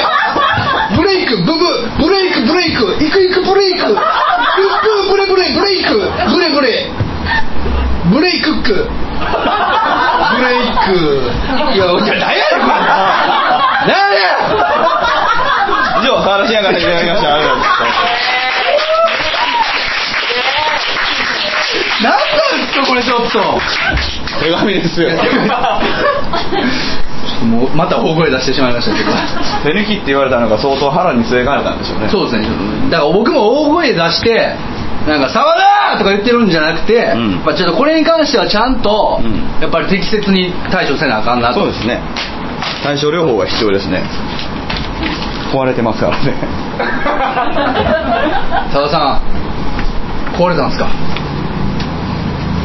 [0.97, 1.61] ブレイクブレイクブブ
[1.99, 3.05] ブレイクブレイク。
[3.05, 3.85] いくいくブレイク。
[3.89, 4.01] ブブ
[5.11, 5.93] ブレブレブレイク
[6.33, 6.91] ブレブレ
[8.11, 8.73] ブレイクック。
[8.73, 10.95] ブレイク。
[11.75, 17.55] いやいや何やねんこれ何やねん以上沢田信也からいただきましたありがと。
[17.55, 18.39] うございます
[22.03, 22.21] 何なん
[22.61, 23.61] ですかこれちょっと
[24.41, 25.11] 手紙ですよ。
[27.45, 29.11] もうまた大声出してしまいましたけど
[29.63, 32.09] 手抜きって言われたのが相当腹に据えかねたんでしょうね。
[32.09, 32.49] そうですね
[32.91, 34.57] だから僕も大声出して
[35.07, 35.57] なんか「沢
[35.93, 37.43] 田!」とか言ってるんじゃなくて、うん。
[37.45, 39.61] まあ、ちょっとこれに関してはちゃんと、うん。
[39.61, 41.61] やっぱり適切に対処せなあかんなと。
[41.61, 42.01] そうですね
[42.89, 44.03] 対症療法が必要ですね。
[45.53, 46.33] 壊れてますからね。
[48.73, 49.23] 沢田さん
[50.41, 50.87] 壊れたんですか？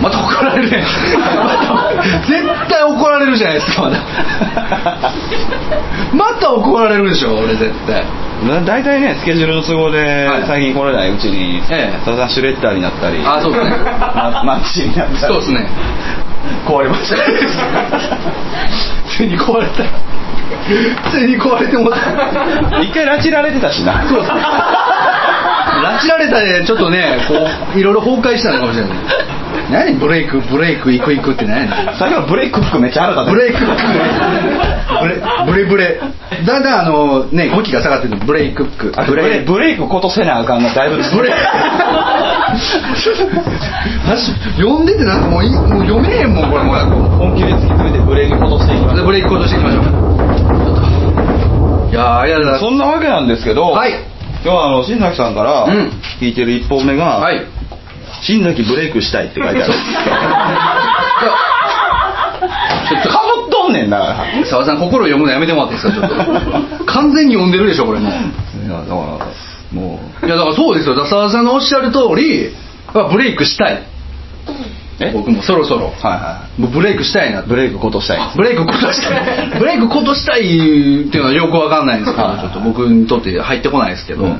[0.01, 0.84] また怒られるね。
[2.28, 3.97] 絶対怒られるじゃないですかまだ。
[6.15, 8.03] また怒られるでしょ俺絶対。
[8.47, 10.43] だ大体ねスケジュールの都合ではい。
[10.47, 12.05] 最近来れないうちにええ。
[12.05, 13.71] さだシュレッダーになったりあそうですね。
[13.99, 15.17] ママッチになったり。
[15.19, 15.67] そうですね。
[16.65, 17.15] 壊れました。
[19.09, 19.84] ついに壊れた
[21.12, 21.97] ついに壊れてもうた
[22.84, 24.08] 一回拉致られてたしな。
[24.08, 24.32] そうです。
[24.32, 24.38] ね
[25.84, 27.34] 拉致られたでちょっとねこ
[27.76, 28.97] ういろいろ崩壊したのかもしれない。
[29.72, 29.97] 何？
[29.99, 33.76] ブレイクブレイク行く行くって何っきのブレイクックめっちゃ腹立ってブレイクック
[35.01, 35.99] ブレブレブレ。
[36.45, 38.18] だんだんあのね語気が下がってる。
[38.26, 38.91] ブレイクック。
[38.95, 39.88] あブレブレイク。
[39.88, 40.97] ことせなあかんのだいぶ。
[41.16, 41.32] ブレ
[44.58, 46.76] 読んでてなんかもういもう読めへんもんこれもう。
[47.18, 50.12] 本気で突き詰めてブレイクことしていきますでブレイクことしていきましょう
[51.93, 52.65] いやーありがとうございます。
[52.65, 53.91] そんなわけなんですけど、はい。
[53.91, 54.01] 今
[54.41, 55.91] 日はあの新崎さんからうん。
[56.19, 57.45] 聞いてる一本目が、はい。
[58.23, 59.73] 新崎ブレイクしたいって書いてある
[62.87, 64.03] ちょっとかぶっとんねんだか
[64.41, 66.07] ら澤さん心を読むのやめてもらっていいですか？
[66.07, 66.85] ちょっと。
[66.91, 68.15] 完全に読んでるでしょこれもうい
[68.71, 68.97] やだから
[69.71, 70.25] もう。
[70.25, 71.05] いやだからそうですよ。
[71.05, 72.49] 澤さんのおっしゃる通り
[72.93, 73.73] まあブレイクしたい。
[73.73, 73.83] え
[75.12, 75.88] 僕もそろそろ。
[75.88, 77.41] はいはもうブレイクしたいな。
[77.41, 79.10] ブレイクことしたいブレイクことした
[79.43, 79.49] い。
[79.60, 82.39] ブレイクこと したいっていうのはよくわかんないんですけどはい。
[82.39, 84.30] ちょっと僕にとって入ってこないですけど、うん。
[84.30, 84.39] やっ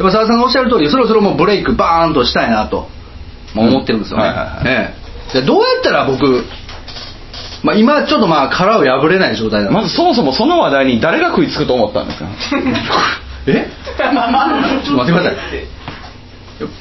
[0.00, 2.88] ぱ澤さんがおっしゃる通りそろそろもうブレイクバーンとしたいなと
[3.54, 4.60] まあ思ってるんですよね、うんはいはいはい。
[4.66, 4.94] え
[5.36, 5.40] え。
[5.40, 6.44] でどうやったら僕、
[7.62, 12.26] まあ、今ちょっとまあ殻を破れない状態なんでまずそもそもその話題に誰が食いつくと思ったんですか？
[13.46, 13.68] え？
[13.96, 15.34] ちょっと待ってください。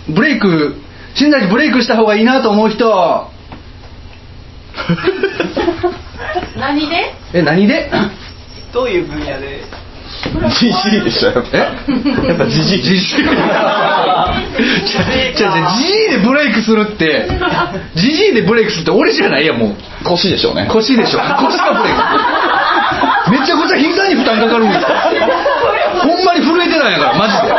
[0.10, 0.76] ブレイク
[1.16, 3.32] 新崎ブレイクした方がいいなと思う人。
[6.58, 7.14] 何で？
[7.34, 7.92] え何で？
[8.74, 9.64] どういう分野で？
[10.60, 11.50] じじいでしょやっぱ。
[11.54, 11.60] え？
[12.28, 12.84] やっぱじじい。
[12.84, 13.00] じじい。
[13.00, 13.26] じじ
[16.08, 17.30] いでブレイクするって。
[17.96, 19.76] じじいでブレイクするって俺じゃないやもう。
[20.04, 20.68] 腰でしょうね。
[20.72, 21.20] 腰でしょ。
[21.20, 22.02] 腰がブレイク。
[23.32, 24.70] めちゃくちゃ膝に負担かかるん。
[24.70, 24.88] ですよ
[26.02, 27.54] ほんまに震えてないんやからマジで。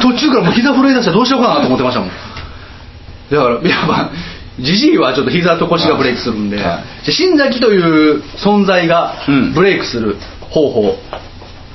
[0.00, 2.10] 途中からもう膝震え出したらどうしようかなと思ってましたもん
[3.30, 4.10] だからいやまあ
[4.60, 6.64] じじいはちょっと膝と腰がブレイクするんで、はい。
[6.64, 9.54] じゃあ新崎という存在がうん。
[9.54, 10.16] ブレイクする
[10.50, 10.98] 方法、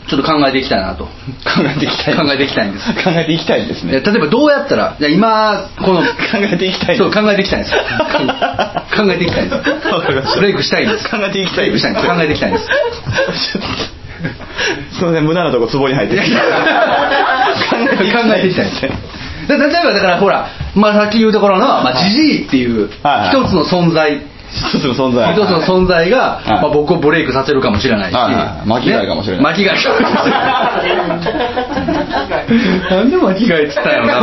[0.10, 1.06] ちょっと考えていきたいなと。
[1.48, 2.94] 考えていきたい考えていき たいんです。
[2.94, 3.94] 考えていきたいですね。
[3.94, 6.08] 例えばどうやったらいや今この考
[6.42, 7.76] えていきたいそう考えていきたいんです。
[7.76, 7.80] 考
[9.10, 10.40] えていきたいんです。
[10.40, 11.10] ブレイクしたいんです。
[11.10, 11.88] 考えていきたいんです。
[11.94, 12.66] 考えていきたいんです。
[14.92, 16.24] すいません無駄なとこ壺に入って考
[18.36, 18.82] えていきたいんです
[19.48, 23.42] で例えばだからほら、まあ、さっき言うところの、まあ、ジジイっていうはいはい。
[23.42, 24.22] 一つの存在。
[24.54, 25.34] 一つの存在。
[25.34, 26.62] 一つの存在が、はい。
[26.62, 29.44] まあ、僕をブレイクさせるかもしれないし、はいはい巻き貝かもしれない。
[29.44, 30.24] 巻き貝かもしれない。
[32.98, 34.14] なんで巻き貝っつったんやろな。
[34.14, 34.16] い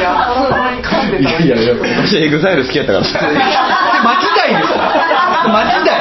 [0.00, 1.30] やその前に噛んでた。
[1.42, 3.04] いやいや私 EXILE 好きやったから。
[3.04, 3.18] さ
[4.02, 4.68] 巻き貝です
[5.46, 5.99] 巻き貝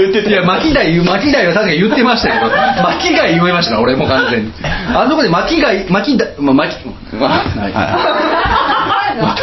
[0.00, 0.30] 言ってた。
[0.30, 2.50] いや巻き貝巻き貝は確かに言ってましたけど
[2.82, 4.52] 巻き貝言いましたから俺も完全に。
[4.94, 7.30] あそこで巻き貝巻きだ、まあ、巻きまあ
[7.60, 7.72] はい。
[7.72, 9.34] はまあ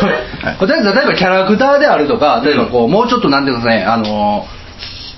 [0.59, 4.45] とりあえず例えばキャラクターであるとか例えばこうもうちょっとなんていうんですかねあの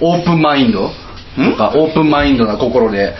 [0.01, 0.91] オープンマインド
[1.39, 1.51] ん？
[1.51, 3.15] とかオープンマインドな心で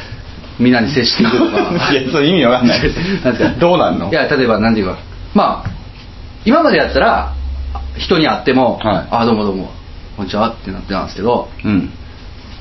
[0.60, 1.60] みんなに接していくとか。
[1.92, 2.80] いやそれ意味わかんない。
[3.26, 4.10] なんかどうなんの？
[4.10, 4.98] いや例えば何ていうか
[5.34, 5.70] まあ
[6.46, 7.32] 今までやったら
[7.98, 9.04] 人に会っても「はい。
[9.12, 9.72] あどうもどうも
[10.16, 11.92] こんにちは」ってなってたんですけどうん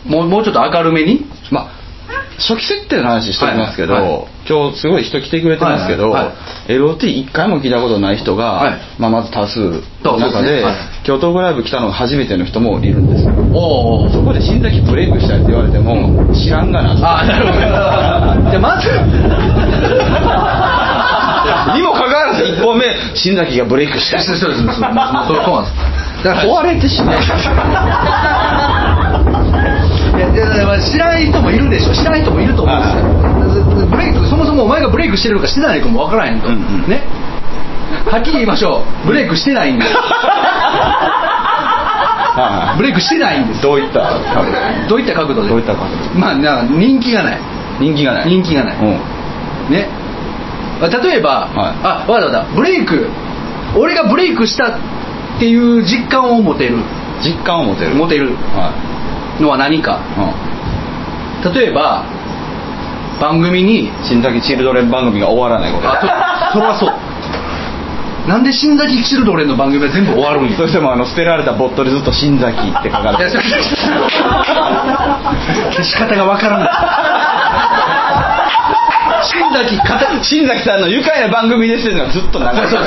[0.04, 1.24] もうもうちょっと明るめに？
[1.50, 1.68] まあ
[2.36, 4.24] 初期設定の話しておきますけど、はいはい。
[4.48, 6.32] 今日すごい人来てくれてますけど、はいは
[6.68, 6.78] い。
[6.78, 8.80] は LOT1 回も聞いたことない人が、はい。
[8.98, 10.62] まあ、まず多数の中でね。
[10.62, 10.74] はい。
[11.04, 13.30] 京都ークライブ来たのが初めての人もいるんですよ。
[13.52, 17.20] おおそこで新崎ブレイクしたいって言われても、知らんがな。
[17.20, 17.58] あなるほど。
[18.50, 18.88] じゃあまず。
[21.78, 24.24] にもかかわらず1本目新崎がブレイクしたい。
[24.24, 24.72] そうそうそうそう。
[24.72, 25.76] そうそうなんです。
[26.24, 27.18] だから壊れてしまう
[30.34, 33.86] 知らない人もいるでしょ知らない人もいると思うんですよ。
[33.86, 36.90] ブレイクそもそもお前がブレイクしてるのかしてないのかもわからへんと、うんうん。
[36.90, 37.02] ね。
[38.10, 39.06] はっきり言いましょう。
[39.06, 39.84] ブレイクしてないんで
[42.76, 43.62] ブレイクしてないんです。
[43.62, 44.10] どういった
[44.88, 45.48] どういった角度で？
[45.48, 45.96] どういった角度？
[46.18, 47.40] まあ人気がない。
[47.80, 48.28] 人気がない。
[48.28, 48.76] 人気がない。
[48.78, 49.72] うん。
[49.72, 49.88] ね。
[50.80, 51.76] まあ例えば、はい。
[51.84, 53.08] あわざわざブレイク。
[53.76, 56.78] 俺がブレイクしたっていう実感を持てる。
[57.22, 57.94] 実感を持てる。
[57.94, 58.34] 持てる。
[58.54, 58.72] は
[59.40, 60.00] のは何か。
[60.16, 61.52] い、うん。
[61.54, 62.04] 例えば
[63.20, 65.88] 番組に新崎チルドレン番組が終わらないこと。
[65.90, 66.06] あと
[66.52, 66.92] それはそう。
[68.28, 73.36] なんで新崎チルドレンの番組は全部終わるんやそしてもあの捨てられたボットでずっと新崎って書かれて。
[75.72, 76.68] 消し方がわからない
[79.24, 82.84] 新崎片新崎さんの愉快な番組ですっていうのがずっと流れてる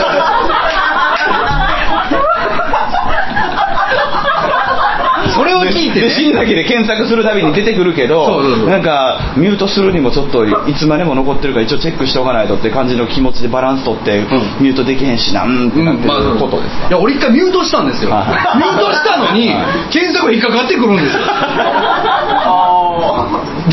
[6.02, 14.28] てで新ね崎で検索するたびに出てくるけどなんかミュートするにもちょっといつまでも残ってるから一応チェックしておかないとって感じの気持ちでバランス取って、ん。
[14.62, 18.10] ミュートできへんしなうんってなってることですか、いや俺一回ミュートしたんですよ。
[18.12, 19.94] ミュはいートしたのにはい。
[19.94, 21.22] 検索引っかかってくるんですよ。
[21.26, 21.32] だ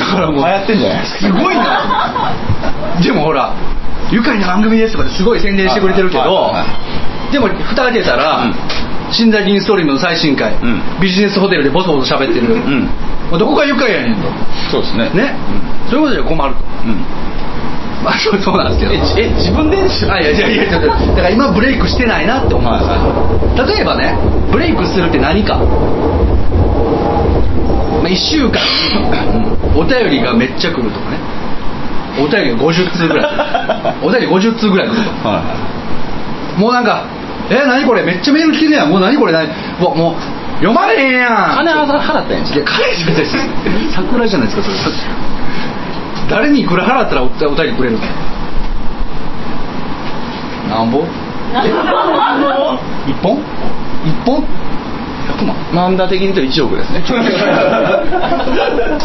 [0.06, 1.26] からもう流行ってんじゃないですか？
[1.26, 2.34] すごいな。
[3.02, 3.54] でもほら
[4.10, 6.52] 愉快な番組ですとかってすごい宣伝してくれてるけど
[7.32, 8.44] でも蓋開けたら、
[9.22, 10.82] うん新崎インストリームの最新回、ん。
[11.00, 12.88] ビジネスホテルでボソボソ喋ってる、ん。
[13.38, 14.22] どこが愉快やねんと。
[14.70, 15.08] そうですね。
[15.14, 15.34] ね、
[15.88, 16.60] そういうことじゃ困ると。
[16.60, 16.96] うん。
[18.04, 19.78] まあそうそうなんですけどええ自分で？
[19.78, 22.74] あいやいやいやちょっとだから今ブレイクしてないなって思う。
[22.74, 23.68] んですよ、はい。
[23.76, 24.18] 例えばね
[24.52, 25.64] ブレイクするって何か、ま
[28.04, 28.60] あ、1週間。
[28.60, 28.60] に
[29.74, 31.18] お便りがめっちゃ来るとかね。
[32.20, 33.26] お便りが50通ぐらい。
[34.04, 35.42] お便り50通ぐらい来るとは
[36.58, 37.04] もうなんか
[37.50, 38.02] え何これ？
[38.04, 38.84] めっちゃメール来てるや。
[38.86, 39.32] んもう何これ？
[39.32, 39.48] 何？
[39.80, 40.14] もうもう
[40.64, 41.30] 読まれへんやん。
[41.56, 41.92] 金払った
[42.24, 42.46] んやん。
[42.46, 43.36] いや金じゃないです。
[43.94, 44.76] 桜じゃないですかそれ。
[46.30, 47.98] 誰にいくら払ったらおお便りくれる
[50.70, 50.70] の？
[50.70, 51.04] なんぼ？
[53.06, 53.38] 一本？
[54.04, 54.42] 一本
[55.38, 55.58] ？100万い
[55.94, 57.02] 漫画的に言うと1億ですね。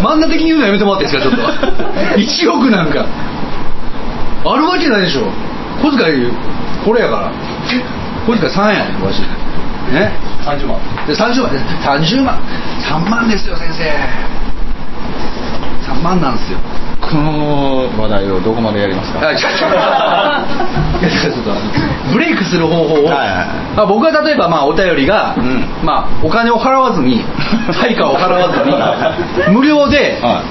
[0.02, 1.42] 漫画的に言うのやめてもらっていいですかちょっと。
[2.20, 3.06] 1億なんか。
[4.46, 5.22] あるわけないでしょ。
[5.82, 6.32] 小遣い
[6.86, 7.32] これやから
[8.26, 9.28] 小遣い3やねんわしね。
[10.46, 10.80] 30万。
[11.08, 11.52] で30万。
[12.00, 12.40] 30万。
[12.82, 13.84] 3万ですよ先生。
[15.92, 16.60] 3万なんですよ。
[17.02, 19.20] この話題をどこまでやりますか？
[22.14, 23.48] ブレイクする方法を、はいはい
[23.88, 25.64] 僕は例えばまあお便りが、うん。
[25.84, 27.24] まあ、お金を払わずに
[27.82, 28.60] 対価を払わず
[29.50, 30.42] に 無料で、は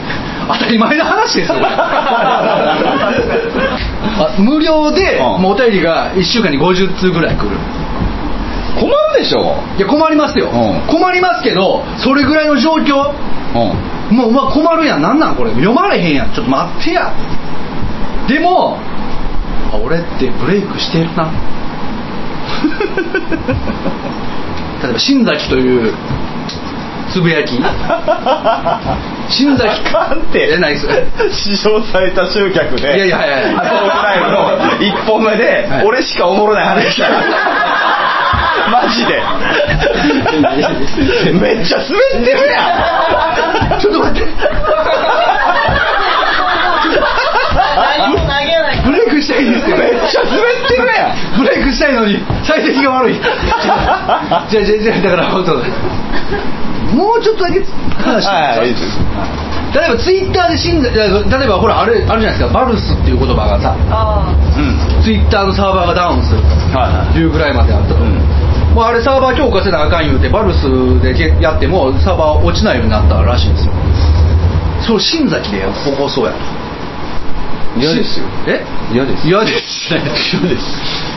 [0.48, 1.58] 当たり前の話ですよ。
[4.20, 5.42] あ無料で、うん。
[5.42, 7.50] もうお便りが1週間に50通ぐらい来る。
[8.80, 9.56] 困るでしょ。
[9.76, 10.80] いや困りますよ、うん。
[10.86, 13.10] 困りますけどそれぐらいの状況。
[13.54, 14.16] うん。
[14.16, 15.02] もううわ困るやん。
[15.02, 15.50] なんなんこれ。
[15.50, 16.30] 読まれへんやん。
[16.32, 17.12] ちょっと待ってや。
[18.26, 18.78] でも
[19.72, 21.28] あ俺ってブレイクしてるな。
[24.82, 25.94] 例えば新崎という
[27.18, 27.58] つぶやき。
[29.28, 29.68] 新崎。
[29.68, 30.52] あかんって。
[30.52, 30.86] えないです。
[31.32, 32.96] 史上最多集客で。
[32.96, 33.54] いやいやいやい。
[33.54, 35.84] やトークライブの1本目で、はい。
[35.84, 37.08] 俺しかおもろない話した。
[38.70, 39.20] マジで。
[41.32, 42.60] めっちゃ滑ってるや
[43.76, 43.80] ん。
[43.80, 44.28] ちょっと待って
[47.76, 48.78] 何も投げない
[49.38, 51.38] ブレイクしたいんですよめっちゃ滑ってるやん。
[51.38, 53.14] ブレイクしたいのに最適が悪い。
[53.20, 53.28] じゃ
[54.42, 55.54] あじゃあじゃあだから本当。
[56.96, 57.60] もうちょっとだけ
[58.02, 58.98] 話してはいいいでです
[59.74, 62.48] 例えばツイッターで死んだ例えばほらあれあるじゃないですか？
[62.48, 64.24] バルスっていう言葉がさあ
[64.56, 65.02] うん。
[65.04, 66.40] ツイッターのサーバーがダウンする
[66.72, 68.16] はいはいというぐらいまであったと、うん。
[68.74, 70.64] もうあれサーバー強化せなあかん言うてバルス
[71.02, 71.12] で
[71.42, 73.72] やってもサーバー落ちないようになったらしいんですよ。
[74.80, 75.66] そう新崎で
[75.98, 76.32] 放送や
[77.76, 78.26] 嫌ですよ。
[78.46, 78.64] え？
[78.92, 79.28] 嫌です。
[79.28, 80.00] 嫌ですね。
[80.32, 80.64] 嫌です。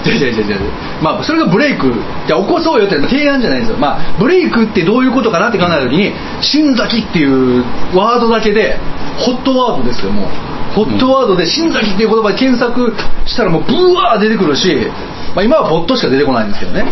[0.10, 0.60] 違う違う違う違う
[1.02, 1.94] まあそれがブレイク。
[2.28, 3.78] じゃあ起こそうよって提案じゃないんですよ。
[3.78, 7.64] まあブレイクってどういうことかなって考えた時に新崎っていう
[7.96, 8.78] ワードだけで
[9.18, 10.28] ホットワードですよもう。
[10.74, 12.94] ホットワードで新崎っていう言葉で検索
[13.26, 14.88] したらもうブワー出てくるし
[15.36, 16.82] まあ、今はボットしか出てこないんですけどね。
[16.84, 16.88] は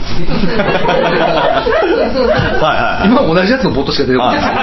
[3.01, 4.37] いはい今も同じやつのボットしか出てこない。
[4.37, 4.53] んですよ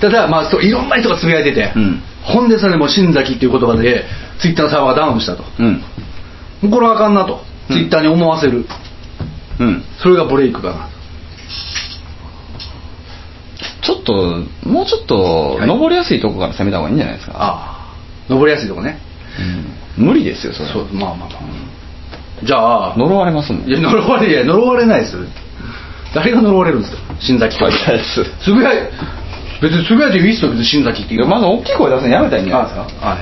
[0.00, 4.04] ただまあそういろんな人がつぶやいてて、うんほんでそれも新崎っていう言葉で
[4.40, 5.44] ツイッターのサーバーがダウンしたと。
[5.58, 6.70] うん。
[6.70, 7.76] これはあかんなとうん。
[7.76, 8.66] ツイッターに思わせる、
[9.60, 9.84] うん。
[10.02, 10.88] それがブレイクかな。
[13.82, 14.12] ちょっと
[14.68, 15.68] もうちょっとはい。
[15.68, 17.96] 登りやすいとこから攻めた方がいいんじゃないですか、ああ。
[18.28, 18.98] 登りやすいとこね。
[19.98, 20.06] うん。
[20.06, 21.40] 無理ですよそれそうまあまあまあ。
[22.44, 25.22] じゃあ呪われますもんいや呪われいや呪われないですよ。
[26.14, 26.98] 誰が呪われるんですか？
[27.20, 28.90] 新崎書いたやつつぶやい
[29.62, 31.26] 別につぶやいていいっすよ別に新崎っていう。
[31.26, 32.86] まず大きい声出すのやめたらいいんじゃないですか？
[33.02, 33.16] あ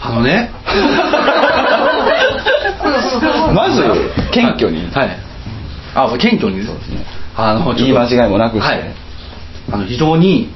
[0.02, 0.50] あのね。
[3.54, 3.82] まず
[4.32, 4.88] 謙虚に。
[4.92, 5.18] はい。
[5.94, 7.04] あ謙虚にそうですね。
[7.36, 8.74] あの言い間違いもなくして。
[8.74, 8.94] はい、
[9.72, 10.50] あの非常に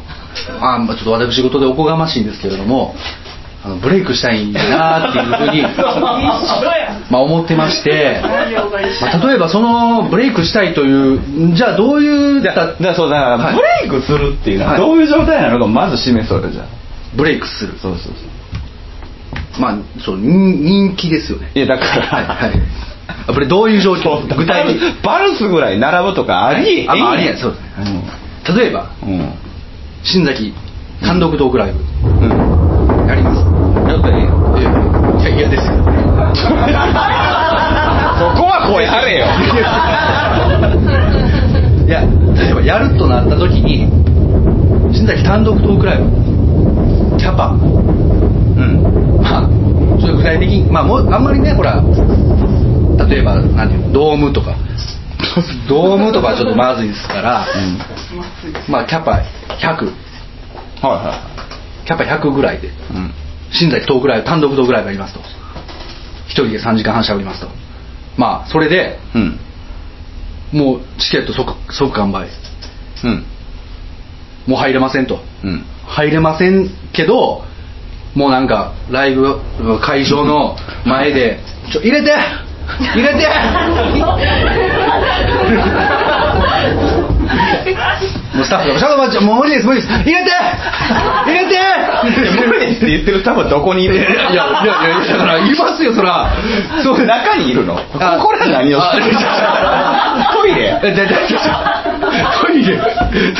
[0.60, 2.94] あまあちょっと私事でおこがましいんですけれども
[3.64, 5.62] あのブレイクしたいなっていうふうに
[7.10, 13.54] まあ思ってまして、まあ、例えばそのブレイクしたいというじゃあどういうだだからそうだから、はい。
[13.54, 14.80] ブレイクするっていうのははい。
[14.80, 16.64] どういう状態なのかまず示そうよじゃあ
[17.16, 17.72] ブレイクする。
[17.80, 18.10] そうそうそ
[19.58, 19.62] う。
[19.62, 21.50] まあそう人人気ですよね。
[21.54, 22.62] いやだから、はいはい。
[23.28, 24.20] あこれどういう状況？
[24.36, 26.80] 具体的バルスぐらい並ぶとかあり？
[26.80, 27.36] えあまあありえん。
[27.38, 28.60] そうですね。
[28.60, 29.32] 例えばうん。
[30.02, 30.52] 新崎
[31.02, 31.78] 単独トークライブ。
[32.08, 33.53] うん、うん、やります
[34.04, 35.70] たらええやんいやいや嫌ですそ
[38.36, 39.26] こは声張れよ
[41.86, 42.00] いや
[42.36, 43.88] 例えばやるとなった時に
[44.94, 46.08] 新崎単独トークライブ
[47.18, 48.82] キャパうん
[49.22, 49.48] まあ
[50.00, 51.82] そういう具体的にまあもうあんまりねほら
[53.08, 54.56] 例えばなんていうのドームとか
[55.68, 57.46] ドームとかちょっとまずいですから、
[58.68, 59.66] まあキャパ100
[60.80, 61.18] はいは
[61.84, 63.23] キャパ100ぐらいでうん
[63.54, 65.20] 新崎トークライブ単独トークライブやりますと。
[66.26, 67.48] 一人で3時間半しゃべりますと。
[68.16, 69.38] まあそれでうん。
[70.52, 72.28] もうチケット即即完売。
[73.04, 73.24] うん。
[74.46, 75.20] もう入れませんと。
[75.44, 75.64] うん。
[75.86, 77.42] 入れませんけど
[78.14, 79.38] もうなんかライブ
[79.80, 81.40] 会場の前で
[81.70, 82.12] 「ちょ入れて!
[82.94, 83.26] 入れて!」
[88.34, 89.92] もうスタッフが「ちょっと待ってもう無理です無理です。
[89.92, 90.30] 入れて
[91.26, 91.56] 入れて!」
[92.46, 94.44] 無理ですって言ってる多分どこにいるいやいやいや
[95.12, 96.30] だからいますよそら。
[96.82, 97.98] そう中にいるのこ
[98.32, 99.02] れは何をして
[100.32, 102.78] トイレトイレ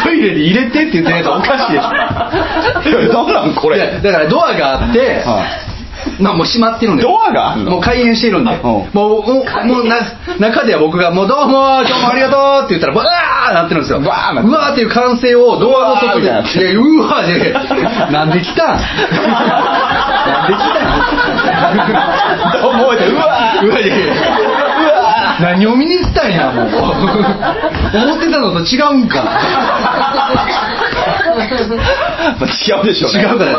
[0.02, 3.12] トイレに入れてって言ってないとおかしいでしょ。
[3.12, 5.44] どうなんこれだからドアがあって、は
[6.20, 7.52] まあもう閉まってるんでドアが？
[7.52, 8.60] あんのもう開園してるんで、うん。
[8.62, 9.96] もうもうもうな
[10.38, 14.00] 中では僕が「もうどうも今日もありがとう」って言ったらバーなってるんですよ。
[14.00, 14.48] バーなってる。
[14.48, 16.42] うわーっていう歓声をドアの外でうわう
[17.08, 17.52] わーで
[18.12, 18.76] なんで来たん？
[18.76, 18.82] な
[20.44, 20.80] んで来た
[22.58, 22.62] ん？
[22.62, 23.66] どう思えてうわー。
[23.66, 24.14] うわいやいや
[25.40, 26.66] 何を見に行ったんやもう。
[26.66, 29.24] 思ってたのと違うんか。
[32.38, 33.22] まあ違うでしょうね。
[33.22, 33.50] 違うから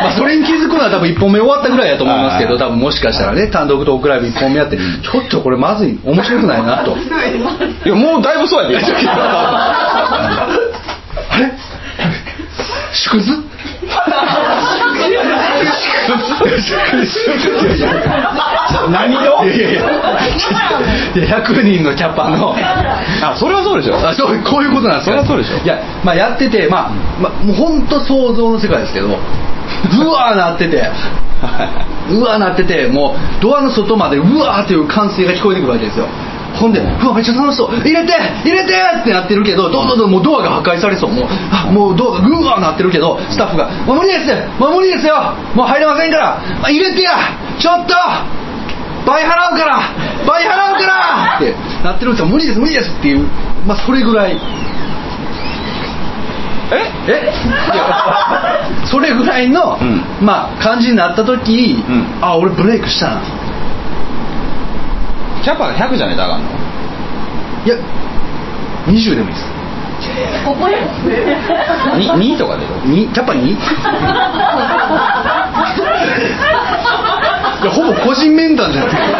[0.00, 5.98] まあそれに気づくのは多分1本目終わったぐらいだと思いますけどはい多分もしかしたらね単独トークライブ1本目やってちょっとこれまずい。
[6.04, 6.96] 面白くないなと。
[6.96, 7.00] い
[7.88, 8.76] やもうだいぶそうやで。
[8.78, 8.80] あ
[11.38, 11.52] れ？
[12.92, 13.32] 縮図
[18.90, 19.44] 何を？
[19.44, 22.54] いやいやいや100人のキャパの。
[22.56, 23.96] あそれはそうでしょ。
[23.96, 25.56] あそうこういうことなんですそりゃそうでしょ。
[25.58, 26.90] いや、まあ、やってて、まあ
[27.20, 29.18] まあ、もう本当想像の世界ですけど
[30.02, 30.90] うわーなってて。
[32.10, 36.06] うわーなっててもうドアの外までうわーっていう歓声が聞こえてくるわけですよ。
[36.54, 38.12] ほんで、うわ、めっちゃ楽しそう、入れて
[38.44, 44.60] 入れてってなってるけど、どんどんどんもうドアが破壊されそう、もう、あもうドアがぐわーなってるけど、スタッフが、もう無理です。
[44.60, 45.14] もう無理ですよ。
[45.54, 47.12] もう入れませんから、まあ入れてや。
[47.58, 47.94] ちょっと。
[49.06, 49.80] 倍払うから。
[50.26, 51.36] 倍払うから。
[51.36, 51.54] って
[51.84, 53.26] なってるんですよ、無理です無理ですっていう、
[53.66, 54.36] まあそれぐらい。
[56.72, 56.76] え？
[57.08, 57.32] え？
[58.86, 60.04] それぐらいの、うん。
[60.24, 62.06] まあ感じになった時、うん。
[62.22, 63.20] あ俺ブレイクしたな。
[65.42, 66.48] キャパが100じゃねえとあかんの？
[67.66, 67.76] いや
[68.86, 69.46] 20でもいいです。
[71.98, 72.70] に2とかでし
[73.12, 73.54] キャパ 2?
[77.60, 79.10] いやほぼ個人面談じゃないですか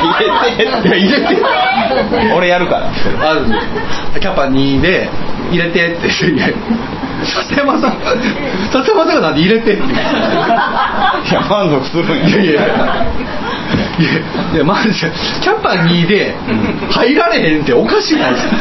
[0.00, 0.24] 入
[0.58, 0.88] れて。
[0.88, 1.42] いや入れて
[2.34, 2.90] 俺やるから。
[3.30, 3.44] ある
[4.20, 5.08] キャパ2で
[5.50, 8.00] 入れてって笹山さん
[8.72, 9.88] 笹山さんがなんで入れてっていう。
[9.92, 9.94] い
[11.32, 12.50] や満足するんやいやいや。
[12.50, 14.20] いやいや
[14.54, 14.94] いやマジで
[15.42, 16.34] キャパ2で
[16.90, 18.54] 入られへんっておかしいないですか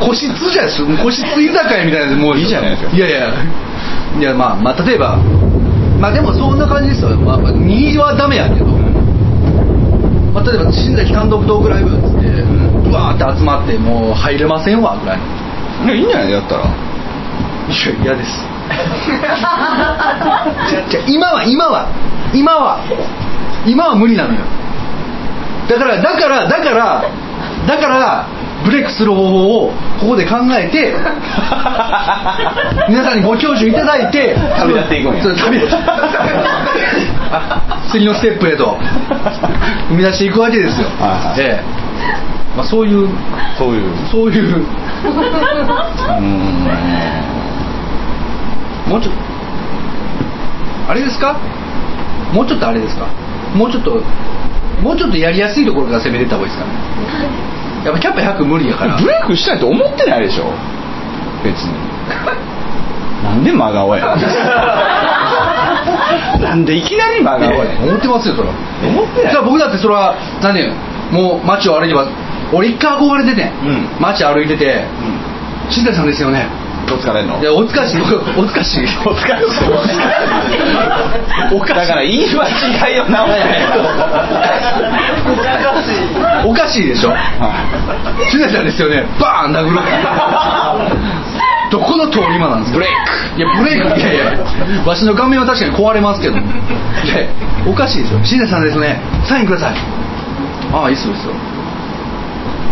[0.00, 3.34] 個室じゃないです個室居酒屋みたいなもういいじゃないですかいやいや。
[4.18, 5.18] いやまあまあ例えば
[6.00, 8.66] まあでもそんな感じですよ、まあ、まあ2はダメやけど、
[10.32, 12.28] まあ、例えば新崎単独トークライブっつって
[12.88, 15.20] うわーって集まってもう入れませんわぐらい。
[15.84, 16.64] いやいいんじゃないやったら。
[16.64, 16.72] いや
[18.02, 18.46] 嫌です。
[20.70, 21.86] じゃじゃ今は今は
[22.32, 22.78] 今は
[23.66, 24.40] 今は無理なのよ。
[25.68, 27.04] だからだからだから
[27.66, 28.26] だから
[28.64, 30.94] ブレイクする方法をここで考えて
[32.88, 35.22] 皆さんにご教授いただいて旅立っていくんや。
[35.22, 35.76] 旅立
[37.90, 38.76] 次のステップへと。
[39.90, 41.40] 踏み出していくわけですよ、はいはい。
[41.40, 41.62] ええ。
[42.56, 43.08] まあ、そういう
[43.56, 43.82] そういう。
[44.10, 44.64] そういう。
[48.88, 49.20] もうちょっと
[50.90, 51.36] あれですか？
[52.32, 53.06] もうちょっとあれですか？
[53.54, 54.02] もうちょっと
[54.82, 56.74] もうちょっとやりやすいところから攻めてった方がいいですかね。
[57.84, 58.96] やっぱキャパ100無理やから。
[58.96, 60.52] ブレイクしたいと思ってないでしょ。
[61.44, 61.72] 別に。
[63.24, 64.16] なんで真顔や。
[66.40, 67.70] なんでいきなり真顔や。
[67.82, 68.54] 思ってますよそれは。
[68.84, 69.32] 思ってない。
[69.32, 70.70] じゃあ僕だってそれは何ね
[71.10, 72.06] もう街を歩いてば
[72.52, 73.50] 俺一回憧れてて、ん。
[73.98, 74.84] 街歩いてて
[75.70, 76.46] 「新谷さんですよね」
[76.88, 79.64] どう疲れんのいやおつかしいおつかしいお疲れしい
[81.74, 82.44] だから言い間
[82.88, 83.38] 違いを直さない
[86.44, 86.86] おかしい。
[86.86, 87.12] でしょ。
[88.30, 89.04] 新谷さんですよね。
[89.20, 89.78] バーン殴る。
[91.70, 92.78] どこの通り魔なんですか？
[92.78, 92.92] ブレイ
[93.38, 94.00] いやブレイク。
[94.00, 94.24] いやいや。
[94.86, 96.36] わしの顔面は確かに壊れますけど。
[97.66, 98.18] おかしいでしょ。
[98.24, 98.98] 新谷さんですね。
[99.24, 99.74] サインください。
[100.72, 101.32] ああいいっすよいいっすよ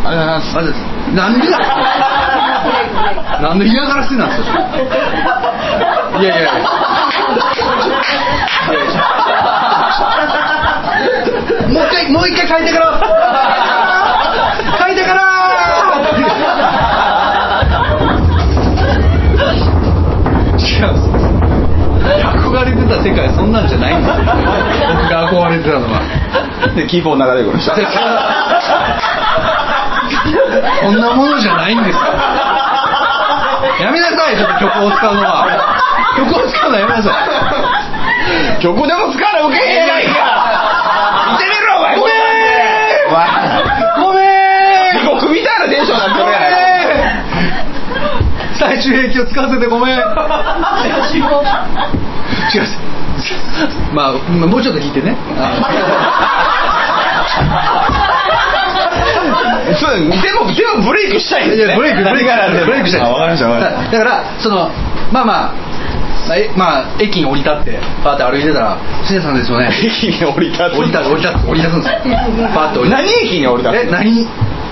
[0.05, 0.57] ありがとうございます。
[0.57, 0.79] あれです。
[1.15, 1.59] なんでだ
[3.49, 4.59] なんで嫌がらせなんですか？
[6.21, 6.51] いやいやいや。
[11.69, 12.87] もう一回もう一回書いてから。
[14.81, 15.23] 書いてから。
[20.59, 21.07] 違うんです。
[22.37, 24.25] 憧れてた世界そんなんじゃないんですよ。
[24.97, 26.01] 僕が憧れてたのは。
[26.75, 27.75] でキーボード流れてくるでしょ
[30.83, 32.05] そんなものじゃないんですよ。
[33.81, 35.47] やめなさいちょっと曲を使うのは。
[36.17, 38.63] 曲を使うのはやめなさい。
[38.63, 40.13] 曲でも使わな受けへんやないか。
[41.33, 41.97] 見てみろお前。
[41.97, 42.15] ごめん。
[44.01, 44.23] ごめ
[44.93, 44.99] ん。
[44.99, 46.57] 地獄みたいなテンションになってるやないか
[48.59, 49.99] 最終兵器を使わせてごめん。
[49.99, 50.03] 違う。
[53.93, 55.17] まあもうちょっと聞いてね
[59.79, 60.13] そうでも
[60.53, 61.67] でもブレイクしたいんですね。
[61.67, 63.01] いやブレイクブレイクブレイクしたい。
[63.03, 64.71] あわかりましたわかりましだだからその
[65.13, 65.53] まあまあ
[66.27, 70.77] まあえまあ駅に降り立ってパーって歩いてたら「新さんですよね」た駅に降り立つ。
[70.77, 72.49] 降り立つ降り立つ降り立つんですよ。
[72.55, 73.07] パーって降り立つ。
[73.07, 74.27] 何駅に降り立つえ何？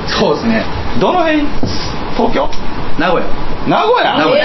[0.07, 0.65] そうですね。
[1.01, 1.47] どの辺？
[2.17, 2.51] 東京？
[2.99, 3.29] 名古屋。
[3.69, 4.17] 名古屋？
[4.19, 4.45] 名古屋。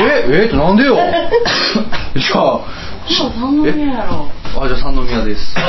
[0.00, 0.96] ええってなんでよ？
[2.16, 2.60] じゃあ
[3.38, 4.28] 三宮やろ。
[4.60, 5.54] あじゃあ三宮です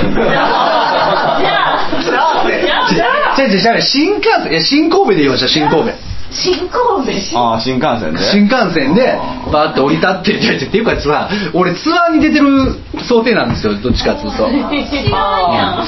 [1.06, 3.50] じゃあじゃあじゃあ。
[3.50, 9.16] じゃあ新幹線いや新神戸で言いました新神戸新神戸新ああ新幹線で新幹線で
[9.52, 12.76] バーって降り立っていやいやっていうかさ俺ツアーに出てる
[13.08, 15.88] 想定なんですよどっちかっつうと言って知らんやん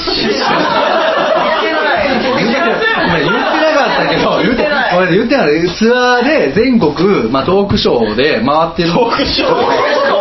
[3.18, 4.64] 言ってなかったけど言って
[4.94, 10.17] ごめん言ってなかったツアーで全国、まあ、トークショーで回ってるトークショー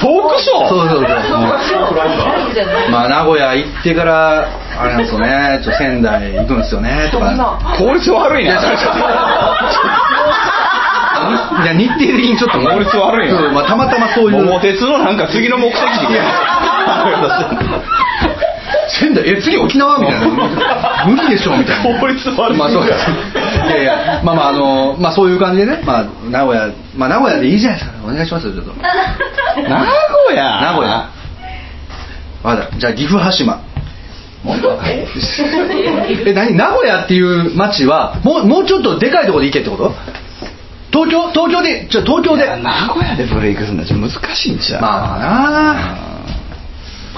[0.00, 0.68] トークショー？
[0.68, 1.08] そうそうそう。
[2.90, 4.48] まあ名古屋行ってから
[4.80, 5.60] あれなんですよね。
[5.62, 7.08] ちょっと仙台行くんですよね。
[7.12, 8.50] とか効率悪いね
[11.62, 12.58] いや 日程的にちょっと。
[12.60, 13.38] 効率悪いな。
[13.38, 14.44] そうまあ、たまたまそういう。
[14.44, 15.82] 桃鉄のなんか次の目的地
[18.88, 19.98] 仙台え次沖縄？
[19.98, 20.26] みたいな。
[21.06, 21.94] 無理でしょみたいな。
[22.00, 23.06] 効率悪いまあそうです
[23.68, 27.96] いやいや まあまああのまあそういう感じでねまあ名古屋まあ名古屋でいいじゃないですか。
[28.04, 28.72] お願いしますよちょっと。
[28.80, 29.78] 名
[30.26, 30.60] 古屋？
[30.60, 31.08] 名古屋。
[32.42, 33.60] まだじゃあ岐阜羽島。
[36.26, 36.54] え何？
[36.56, 39.94] 名古屋っていう町はもうもうちょっとでかいところで行けってこと？
[40.92, 41.30] 東京？
[41.32, 41.86] 東京で？
[41.90, 42.46] じゃあ東京で。
[42.62, 44.80] 名古屋でブレイクするのはちょっと難しいんちゃう？
[44.82, 45.76] まあまあな。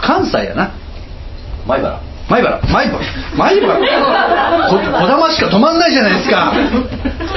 [0.00, 0.70] 関西やな。
[1.66, 2.00] 前原
[2.30, 2.60] 前原。
[2.62, 3.00] 前原。
[3.36, 3.76] 前原。
[4.70, 6.52] ここだましか止まんないじゃないですか。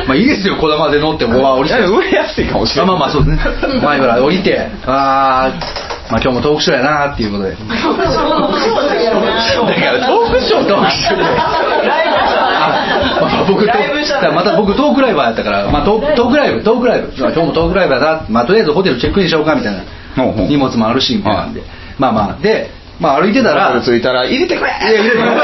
[0.08, 1.42] まあいいですよこだまで乗っても。
[1.42, 1.76] わ降りて。
[1.76, 2.98] いや売れやすいかもしれあない。
[3.00, 3.44] まあまあそうですね。
[3.82, 4.70] 前原降りて。
[4.86, 5.54] あー
[6.12, 7.52] まあ今日もトークショーやなっていうことで。
[7.52, 7.82] だから
[10.06, 11.24] トークショートークショー
[12.64, 13.74] あまあ僕ま
[14.44, 17.12] た僕トークライバーやったから、まあ、トトークライブトークライブ。
[17.18, 19.84] 今日もトークライブやな、まあ、とりあえずホテルチェックインしようかみたいな
[20.48, 21.64] 荷物もあるしみたいなんで、
[21.98, 22.42] まあまあ。
[22.42, 22.70] で、
[23.04, 24.72] まあ、歩いてたら着いたら入れてくれ！
[24.72, 25.26] いや入れてくれ。
[25.26, 25.36] な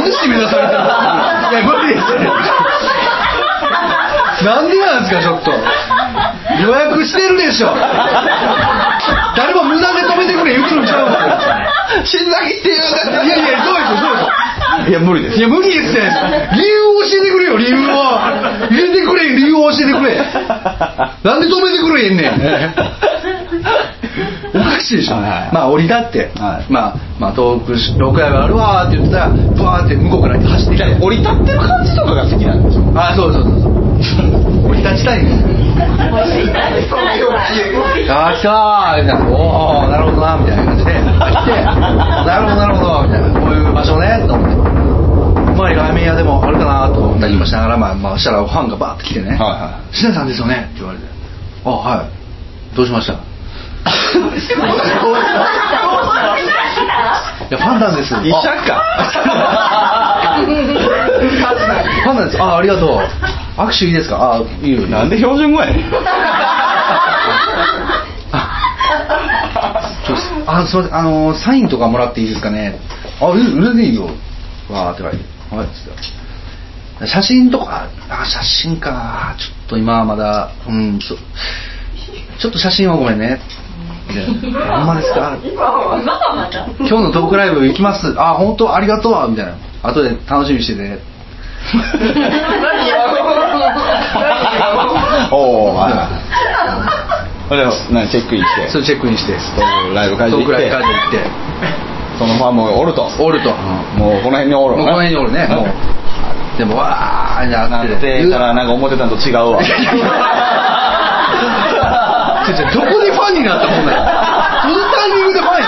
[0.00, 0.90] んで締め出されたの？
[1.54, 2.04] いや無理です
[4.44, 5.50] なんでなんですかちょっと。
[6.60, 7.68] 予約してるでしょ。
[9.36, 14.28] 誰も無駄で止めてくれ言ってるんちゃうんですよ新崎っていうんだいやいやそうですよそうですよ。
[14.88, 15.38] いや無理です。
[15.38, 16.00] いや無理ですって
[16.54, 17.92] 理由を教えてくれよ理由を。
[18.70, 20.16] 入れてくれ理由を教えてくれ。
[21.22, 22.30] なんで止めてくれへんねん
[24.54, 25.22] おかしいでしょ、はい。
[25.24, 26.72] はいまあ降り立って、はい。
[26.72, 30.96] まあまあ遠くし6階があるわーって言ってたらブワーって向こうから走ってきて。
[31.00, 32.82] 降り立ってる感じとかが好きなんでしょ。
[32.94, 34.70] あそうそうそうそう。
[34.70, 35.44] 降り立ちたいんです。
[38.08, 39.26] あー来たーみたいな。
[39.28, 40.92] おおなるほどなみたいな感じで。
[40.92, 41.00] 来て
[41.64, 43.28] なるほどなるほどみたいな。
[43.40, 44.56] こういう場所ねと思って。
[45.56, 49.30] 前にラーメン屋でもあるかなと思ったりもしながら、まあ、まあしたらファンがバーって来てね。
[49.30, 51.04] はいは「シナさんですよね」って言われて
[51.64, 52.76] 「あはい。
[52.76, 53.14] どうしました?」
[57.48, 58.14] いやファンなんです。
[58.14, 58.82] 医者か
[62.02, 62.42] ファンなんです。
[62.42, 62.98] あありがとう。
[63.60, 64.34] 握手いいですか？
[64.34, 64.82] あいいよ。
[64.88, 65.84] なんで標準語やねん。
[70.46, 70.96] あすみません。
[70.96, 72.78] あのサインとかもらっていいですかね？
[73.20, 74.06] あうれでいいよ。
[74.68, 75.18] わーって書いて。
[75.54, 75.68] はい
[77.06, 77.86] 写真とか。
[78.08, 79.34] あ写真か。
[79.38, 83.38] ちょっと今はまだうんちょっと写真はごめんね
[84.14, 84.32] でほ
[84.82, 85.50] んまですか今
[86.86, 88.14] 日のトークライブ行きます。
[88.18, 88.74] あ本当？
[88.74, 89.54] ありがとうみたいな。
[89.82, 90.98] 後で楽しみにしてて。
[95.32, 95.94] おおはい
[97.48, 98.68] それで何チェックインして。
[98.68, 99.32] それチェックインして。
[99.32, 99.40] トー
[99.88, 101.18] クライブ会場トークライ行ってブ会場行って。
[102.18, 103.08] そのファンもおると。
[103.20, 103.50] おると。
[103.98, 105.46] もうこの辺におるこの辺におるね。
[105.48, 105.66] もう。
[106.58, 109.60] でもわーななっっててたらなんか思ってたのと違うわ
[112.46, 114.06] 違う違うどこでファンになったもんなの
[114.62, 115.66] そのタイミングでファンや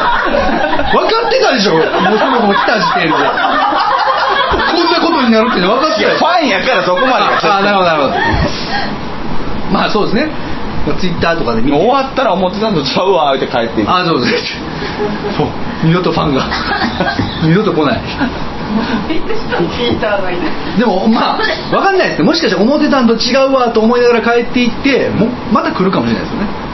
[0.92, 3.18] 分かってたでしょもうその子来た時点で。
[4.48, 8.14] こんなことになるって分かってたよファンやからそこまでがああなるほどなるほど。
[9.72, 10.32] まあそうですね。
[10.98, 11.76] ツイッターとかで見て。
[11.76, 13.82] 終わったら思ってたのとちゃうわって帰って。
[13.82, 14.56] いくあそうです
[15.36, 15.48] そう。
[15.84, 16.48] 二度とファンが。
[17.44, 18.00] 二度と来ない。
[20.78, 21.38] でもまあ
[21.70, 22.24] 分かんないですね。
[22.24, 26.67] もしかしたら思ってたんと違うわと思いながら帰っていってもまた来るかもしれないですよね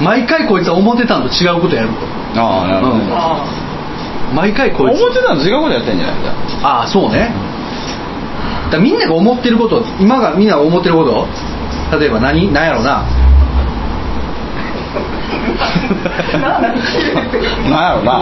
[0.00, 1.88] 毎回こいつは思ってたんと違うことやる
[2.34, 2.40] と。
[2.40, 3.04] ああなるほどね。
[4.34, 5.02] 毎回こいつ。
[5.02, 6.32] 思ってたのと違うことやってんじゃないじゃ
[6.68, 7.32] ああそうね。
[8.70, 11.26] だみんなが思ってること今がみんなが思ってること。
[11.98, 12.52] 例えば何？
[12.52, 13.04] 何やろうな。
[17.68, 18.12] なんやろ うな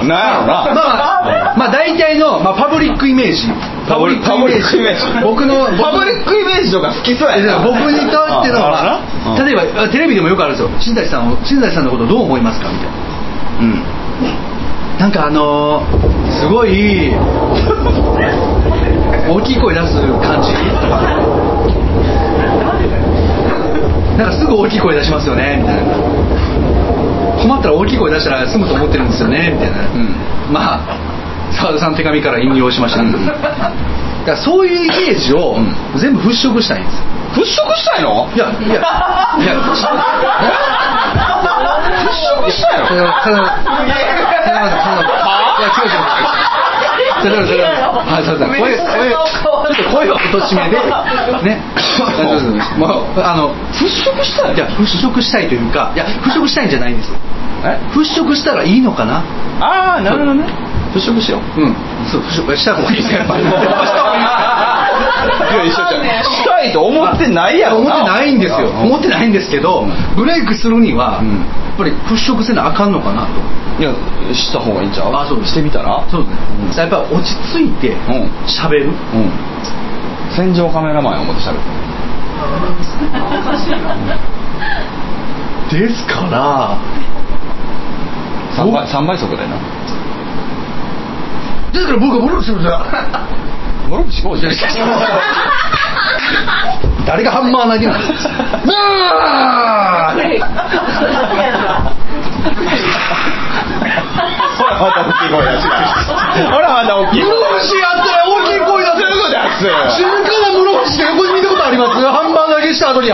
[0.00, 0.74] んやろな。
[0.74, 1.11] まあ
[1.62, 3.46] まあ、まあ大体の、まあ、パブリックイメージ。
[3.88, 5.06] パブリックイメージ。
[5.22, 9.00] 僕のパブリックイメージとか好きそうや僕にとってのあは
[9.38, 10.70] あ例えばテレビでもよくあるんですよ。
[10.80, 12.68] 新崎さんを新崎さんのことどう思いますか？
[12.72, 12.92] みたいな。
[13.60, 13.82] うん。
[14.98, 17.12] なんかあのーすごい
[19.28, 20.52] 大きい声出す感じ。
[20.52, 21.02] とか
[24.18, 25.58] なんかすぐ大きい声出しますよね。
[25.60, 25.82] みたいな。
[27.42, 29.50] 困ったら大きい声出したら済むと思ってるんですよね。
[29.52, 30.52] みたいな、ん。
[30.52, 31.11] まあ
[31.60, 33.40] 澤田さんの手紙から引用しましたけど、だか
[34.26, 35.56] らそういうイメージを
[35.94, 36.96] う全部払拭したいんです。
[36.98, 37.02] よ
[37.34, 37.44] 払拭
[37.76, 38.28] したいの？
[38.34, 38.74] いやいや。
[39.40, 39.54] いや。
[39.54, 39.72] 払
[42.42, 42.86] 拭したいの？
[42.92, 43.38] それはそれはそれはそ
[45.02, 45.86] れは
[47.22, 47.68] それはそれは
[48.02, 50.76] はいそうそう声声ちょっと声を落としめで
[51.44, 51.60] ね
[52.78, 57.18] もうあの払拭したいいや払拭したいというかいや払拭したいんじゃないんですよ
[57.64, 59.22] え払拭したらいいのかな
[59.60, 60.44] ああなるほどね
[60.94, 61.74] 払拭しよううん。
[62.10, 63.52] そう払拭した方がいいですやっぱりいや
[65.64, 66.24] 一緒じゃん。
[66.24, 68.68] したいと思ってないやろ思ってないんですよ。
[68.70, 69.86] 思ってないんですけど
[70.16, 71.40] ブレイクするにはうん。
[71.40, 71.44] や
[71.74, 73.32] っぱり払拭せなあかんのかなと。
[73.80, 73.92] いや
[74.34, 75.14] した方がいいんちゃう？
[75.14, 76.04] あそうしてみたら？
[76.10, 76.30] そうで
[76.72, 76.76] す。
[76.76, 77.98] ねやっぱり落ち着いてうん。
[78.46, 78.86] 喋る。
[78.86, 78.92] うん。
[80.34, 81.64] 戦場カメラマンや思ってしゃべる。
[85.88, 86.76] ですから。
[88.56, 89.56] 3倍三倍速でな
[91.72, 92.84] ですから僕はブロックするんだ
[93.88, 94.58] ボロクしこうじゃない
[97.06, 97.98] 誰がハンマー投げなの？
[97.98, 98.72] な
[100.10, 100.14] あ。
[104.58, 105.74] ほらまた大きい声出した
[106.52, 113.10] ほらまた大きい室伏やったら大きい声出せるそういうことやつ静かな室伏って横に見たことありますハンマー投げした後に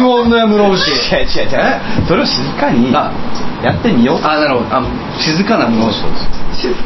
[0.00, 3.10] 無音のや室伏違う違う違うそれを静かにあ
[3.62, 4.82] やってみようあなるほどあ
[5.18, 5.92] 静かなもの
[6.56, 6.80] 静か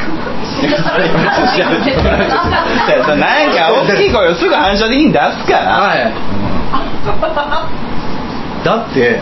[3.16, 5.80] なんか大きい声をすぐ反射的に出すから。
[5.80, 6.12] はい。
[8.64, 9.20] だって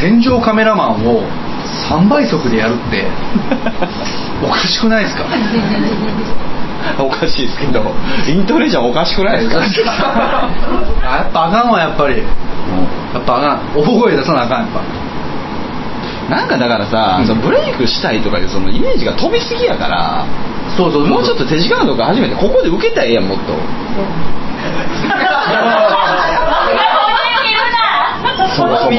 [0.00, 1.22] 戦場カメラマンを
[1.90, 3.04] 3倍速でやるって
[4.44, 5.24] おかしくないですか？
[7.02, 7.82] おかしいですけど
[8.28, 9.58] イントネーションおかしくないですか？
[11.02, 12.18] あやっぱあかんわやっぱり。
[12.18, 12.24] や
[13.18, 13.60] っぱあかん。
[13.74, 14.80] 大声出さなあかんやっぱ
[16.30, 17.26] なんかだからさ、うん。
[17.26, 20.24] そのブレイクしたいとかいうそのイメージが飛びすぎやから
[20.76, 23.52] そうそうもうちょっと手近なとこ始めてここで受けたらええやんもっと。
[28.56, 28.98] そもそも。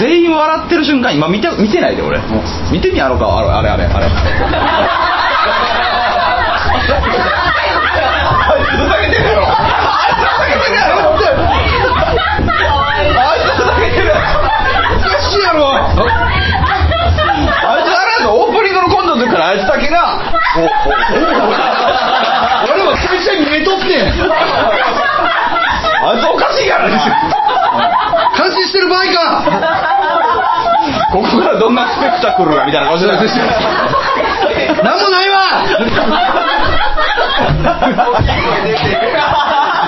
[0.00, 2.20] 全員笑ってる瞬間今見て見てないで俺。
[2.72, 4.08] 見てみやろうかあれあれあれあれあ
[8.58, 9.54] いつふざけてるやろあい
[10.16, 11.00] つふざけてるやろ
[13.20, 14.20] あいつふざけてるやろ
[14.96, 15.78] おかしいやろあ
[17.78, 20.20] いつあれやぞオープニングのコントの時からあいつだけが
[20.56, 20.68] おおお
[22.72, 24.06] 俺も最初に見えとってん
[26.06, 29.44] あいつおかしいやろ監視してる場合か
[31.12, 31.58] ここから
[32.26, 33.20] どんなスペクタクルがみたいな顔してたな。
[34.96, 35.36] んもないわ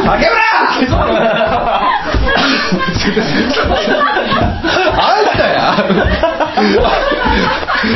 [0.04, 0.38] 竹村
[4.96, 5.58] あんたや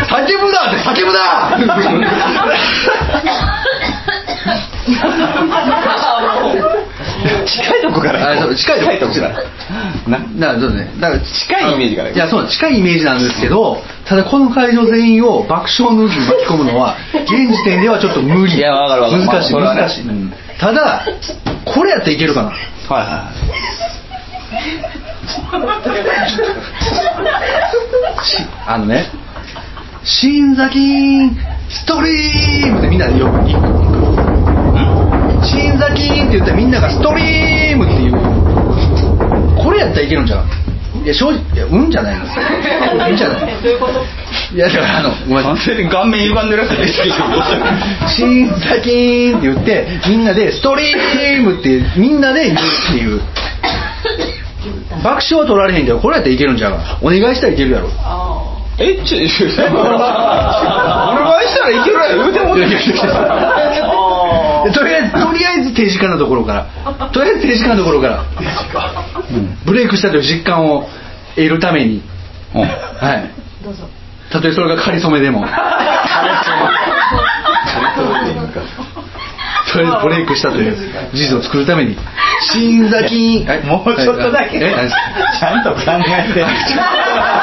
[0.08, 1.12] 叫ぶなって叫ぶ
[7.46, 8.36] 近いとこから。
[8.56, 9.14] 近いとこ
[10.08, 10.92] ななだからそうね。
[11.00, 12.10] だから近いイメージから。
[12.10, 18.56] いやそう近いイメージなんですけどただこの会場全員を爆笑の渦に巻き込むのは現時点ではちょっと無理。
[18.56, 19.26] いやわかるわかる。
[19.26, 19.52] 難しい。
[19.54, 19.80] まあね。
[19.80, 20.32] 難しい、うん。
[20.58, 21.06] ただ
[21.64, 22.48] これやったらいけるかな。
[22.50, 22.58] はい
[22.90, 23.32] は
[28.22, 29.08] し あのね
[30.04, 31.30] 「新崎
[31.68, 33.62] ストリーム」ってみんなでよく言う
[35.42, 38.42] 「新崎」って言ったらみんなが「ストリーム」って言う。
[39.62, 40.44] これやったらいけるんじゃんい
[41.08, 42.26] や正直いやうんじゃないのう
[43.12, 43.92] んじゃないどういうこと
[44.54, 44.58] い。
[44.58, 45.42] やだからあのごめんい。
[45.44, 47.14] 完全に顔面歪んでるやつですけど
[48.08, 52.60] 新崎って言ってみんなで「ストリーム」ってみんなで言うっ
[52.92, 53.20] ていう。
[55.02, 57.88] 爆笑は取られへんけどこれやったらいけるんじゃんお願いしたらいけるやろ
[58.78, 59.40] えちょお願い
[61.48, 62.22] したらいけるやろ。
[62.22, 62.88] 言うてもいやいやい
[64.66, 67.08] やとりあえずとりあえず手近なところから。
[67.08, 68.26] とりあえず手近なところから、うん
[69.64, 70.88] ブレイクしたという実感を
[71.34, 72.02] 得るために。
[72.54, 72.60] うん。
[72.60, 73.30] はい。
[74.30, 75.46] たとえそれが仮初めでも。
[79.72, 80.76] とりあえずブレイクしたという
[81.12, 81.96] 事実を作るために。
[82.52, 83.44] 新崎。
[83.46, 83.62] はい。
[83.64, 84.58] もうちょっとだけ。
[84.58, 86.40] ちゃんと考えて。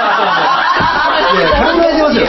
[1.30, 2.26] いや考えてますよ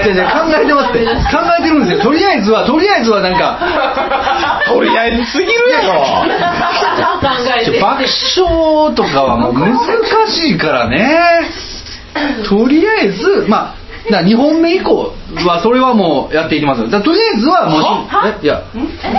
[0.00, 0.98] あー言われいやいや考えてますって。
[1.04, 2.04] 考えてるんですよ。
[2.04, 3.58] とりあえずはとりあえずはなんか。
[4.66, 5.52] とりあえずすぎる
[5.82, 6.00] やろ。
[6.00, 7.26] 考
[7.60, 7.80] えて。
[7.80, 9.76] 爆笑とかはもう難
[10.28, 11.08] しいからね。
[12.48, 15.12] とりあえずまあだ2本目以降
[15.46, 16.88] はそれはもうやっていきますよ。
[16.88, 18.34] だとりあえずはもうは？
[18.42, 18.54] えいや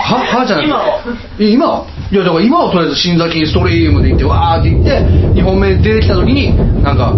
[0.02, 0.40] は？
[0.40, 0.45] は？
[0.45, 0.99] じゃなくて今を
[1.40, 1.84] え今は？
[2.12, 4.91] いやだから今はとりあえず新崎ストリームで行ってわーって言って
[5.40, 7.14] 2本目出てきた時になんか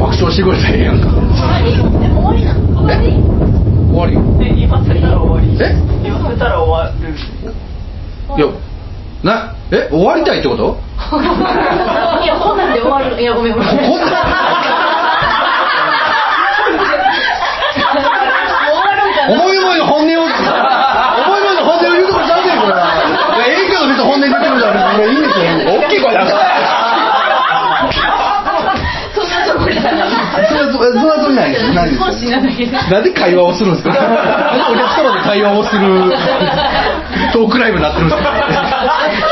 [0.00, 1.06] 爆笑してくれたらええやんか。
[1.08, 2.92] 終わりなのえ
[3.90, 4.14] 終わり？
[4.44, 5.46] えたら終わり。
[5.60, 5.64] え？
[6.04, 7.14] 今されたら終わる。
[8.36, 8.46] いや
[9.22, 10.76] なえ終わりたいってこと？
[12.22, 13.20] いや、こんなんで終わる。
[13.20, 13.68] いや、ごめんごめん。
[13.68, 13.88] こんな終
[18.74, 19.32] わるんかな。
[19.32, 22.72] 思い思いの本音を思い思いの本音を言うとこちゃうねんこれ。
[23.48, 24.60] ええけど別に本音出てるい。
[25.12, 25.44] いんですよ。
[25.80, 26.18] 大きい声出
[31.34, 31.90] れはそれない。
[31.90, 32.90] ですないです。
[32.90, 33.92] なで会話をするんですか？
[33.92, 35.82] なんでお客様で会話をする。
[37.32, 38.30] トークライブになってるんですか？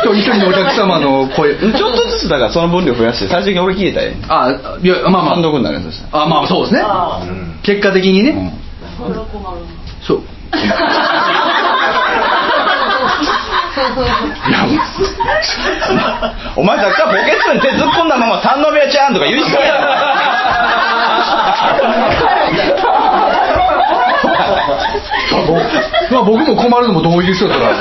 [0.03, 1.55] 一人一人のお客様の声。
[1.55, 6.81] ちょっとずつだからその分量増やして最終的に俺聞いたらええあいやまあま単独あになるやつでしたあまあそうですね。
[6.85, 7.23] あ
[7.63, 8.51] 結果的にね、うん。
[10.07, 10.19] そう。
[10.19, 10.23] い
[13.83, 14.79] やもう
[16.57, 19.59] お前さっきからポケットに手突っ込んだまま三宮ちゃんとか言うしか
[26.11, 27.73] まあ僕も困るのも同意ですよそれは。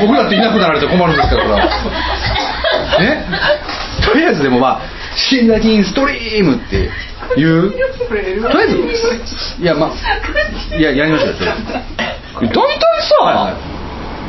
[0.00, 1.58] 僕だっていなくなられて困るんですからそれは。
[3.00, 3.24] ね？
[4.04, 4.80] とりあえずでもまあ
[5.16, 6.90] 「新崎インストリーム」っていう。
[7.32, 8.76] とりあえず
[9.60, 11.36] いやまあいややりましょうよ
[12.40, 13.75] 大体さ、は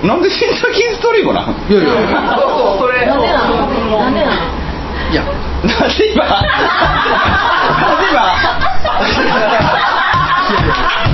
[0.04, 1.42] なんで新崎ストリームな？
[1.48, 1.90] んいやいや。
[2.38, 3.06] そうそうそれ。
[3.06, 4.32] なんでなのなんでなの
[5.12, 5.34] いやなん
[5.90, 6.26] で今？
[6.26, 6.50] なんで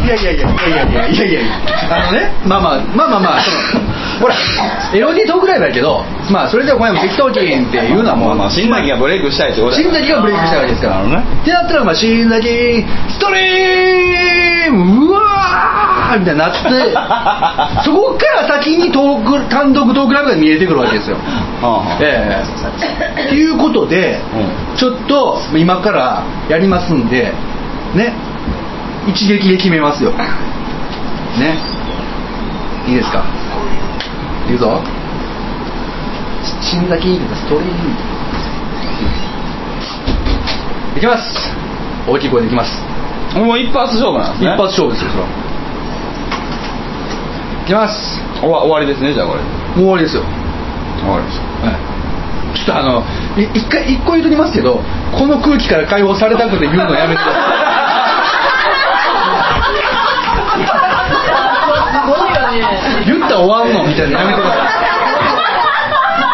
[0.05, 0.43] いやいやいや。
[0.43, 1.51] いやいやいやいやいやいや。
[1.89, 3.49] あのねまあまあまあまあまあそ
[3.79, 3.83] の
[4.19, 4.35] ほら
[4.93, 11.03] LD トークライブやけどまあそれでお前も適当金っていうのはもう今まあまあ新崎がブレイクしたいってことや新崎がブレイクしたわけですから。
[11.03, 11.23] ね。
[11.41, 16.59] ってなったらまあ新崎ストリームうわーみたいになって
[17.83, 21.17] そこから先にトーク単独トークライブが見えてくるわけですよ。
[21.61, 22.43] はえ
[23.25, 23.29] え。
[23.29, 24.19] ということで、
[24.75, 27.31] うちょっと今からやりますんで
[27.95, 28.13] ね。
[29.07, 30.11] 一撃で決めますよ。
[31.39, 31.57] ね。
[32.87, 33.23] いいですか？
[34.49, 34.81] いくぞ。
[36.61, 37.67] 新崎ストリー。
[37.67, 37.73] ム
[40.97, 41.23] いきます。
[42.07, 42.71] 大きい声でいきます。
[43.35, 44.53] あもう一発勝負なんですね。
[44.53, 45.29] 一発勝負ですよそれは。
[47.63, 48.21] いきます。
[48.39, 49.41] 終わ終わりですねじゃあこれ。
[49.41, 50.23] もう終わりですよ。
[50.99, 51.93] 終わりましはい。
[52.53, 53.03] ちょっとあの
[53.35, 54.79] い一回一個言うときますけど
[55.11, 57.73] この空気から解放されたくて言うのやめてくださいよね
[62.39, 62.42] い
[63.05, 64.19] 言ったら終わんのみたいな。
[64.19, 64.93] のやめてください。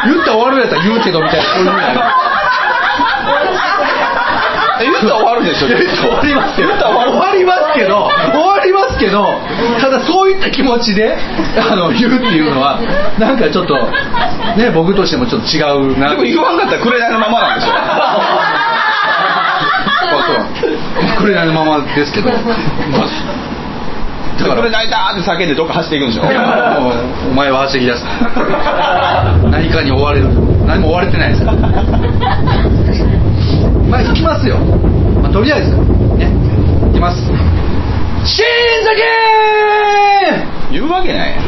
[0.10, 1.68] 言ったら終わるやったら言うけどみたいなそうい。
[1.68, 1.70] う
[4.80, 5.68] 言ったら終わるでしょ。
[5.68, 6.68] 言ったら終わりますけど。
[6.68, 8.08] 言ったら終わりますけど。
[8.32, 9.40] 終わりますけど
[9.80, 12.80] ただそういった気持ちであの言うっていうのは
[13.18, 13.76] なんかちょっと
[14.58, 16.10] ね僕としてもちょっと違うな。
[16.12, 17.74] でも言わんかったら紅のままなんでしょ。
[20.10, 20.70] そうそう。
[21.18, 23.49] 紅のままですけど、 まあだ
[24.44, 24.62] から。
[24.62, 26.24] 紅だーって叫んでどっか走っていくんでしょ？
[27.32, 28.04] お前は走り出す
[29.50, 30.28] 何かに追われる。
[30.66, 31.46] 何も追われてないです。
[31.46, 31.58] から
[33.90, 34.58] まあ行きますよ、
[35.22, 35.72] まあ、とりあえず。
[35.72, 35.78] ね。
[36.88, 37.18] 行きます
[38.24, 38.46] 新
[38.86, 39.02] 崎
[40.74, 41.34] 言うわけない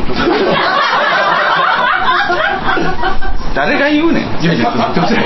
[3.53, 4.43] 誰が言うねん。
[4.43, 5.17] いやいや待ってください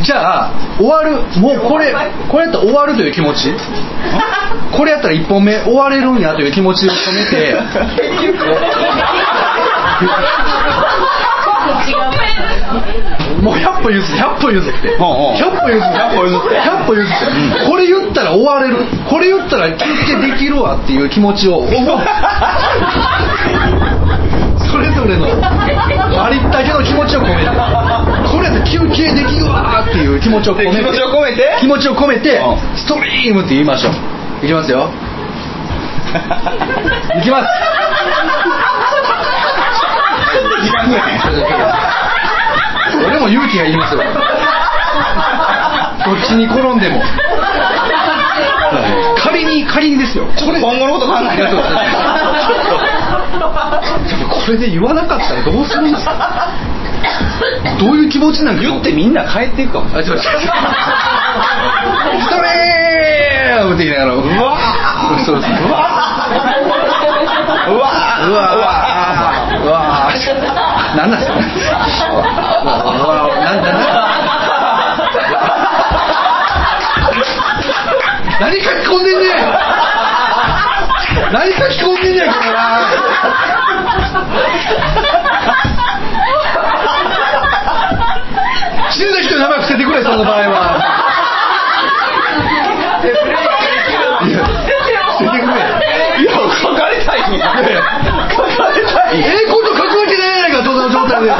[0.00, 1.12] じゃあ終わる。
[1.40, 1.92] もうこれ
[2.30, 3.52] これやったら終わるという気持ち？
[4.72, 7.56] これやったら1本目終われるんやという気持ちを込めて。
[13.42, 14.88] もう100歩譲って100歩譲って。
[14.96, 16.60] 100ほうほう歩譲って100歩譲って。
[16.60, 17.66] 100歩譲って。
[17.68, 18.76] これ言ったら終われる。
[19.08, 21.62] これ言ったら休憩できるわっていう気持ちを。
[24.72, 25.26] それぞれの
[26.24, 27.50] ありったけの気持ちを込めて
[28.72, 31.56] 休憩できるわっていう気持ちを込めて気持ちを込めて？
[31.60, 32.58] 気持ちを込めてうん。
[32.76, 33.92] ストリームって言いましょう。
[34.44, 34.88] いきますよ。
[37.18, 37.48] いきます。
[43.06, 44.00] 俺も勇気がいりますよ。
[46.04, 47.00] どっちに転んでも。
[49.22, 50.24] 仮に仮にですよ。
[50.36, 51.56] 今後のこと考えないと
[54.28, 56.48] これで言わなかったらどうするんですか？
[57.78, 58.62] どういう気持ちなんか？
[58.62, 59.88] 言ってみんな帰っていくかも。
[59.90, 60.22] しれあ、ちょっと。
[60.22, 60.28] ス
[62.30, 64.16] トレームって言いながら。
[64.16, 64.24] うわ
[65.24, 65.48] そうです。
[65.50, 65.78] うわ
[67.68, 67.80] うわ
[68.26, 68.64] うわうわ
[69.62, 70.10] うわ
[70.96, 71.40] なんなんすかうわ
[73.44, 73.72] なんなん
[78.40, 79.32] 何書き込んでんねん
[81.32, 82.42] 何書き込んでんねんこれ
[88.90, 90.76] 死んだ人の名前伏せてくれその場合は
[94.24, 94.50] いや伏
[95.18, 95.54] せてくれ
[96.20, 96.28] いや
[96.60, 101.30] 書かれたいんや書かれたいええこと書くわけないやないかそんな状態で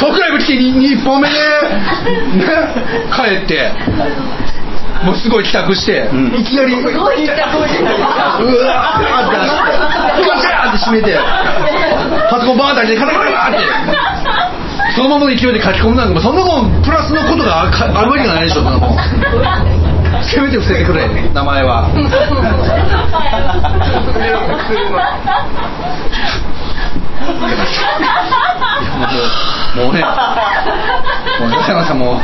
[0.00, 1.40] トークライブ来て 2, 本目で、ね、
[3.20, 3.72] 帰って
[5.04, 6.26] もうすごい帰宅して、ん。
[6.34, 7.32] いきなりうわーって出
[9.44, 11.16] してガチャーって閉めて
[12.28, 13.64] パソコンバーンって開けてカタカタって
[14.94, 18.96] そのままの勢いで書き込むなんかもうそんなもんプラスのことがあるわけがないでしょそんなもん
[20.22, 21.88] せめて伏せてくれ名前は
[29.76, 30.02] もうね
[31.40, 32.20] もうさんも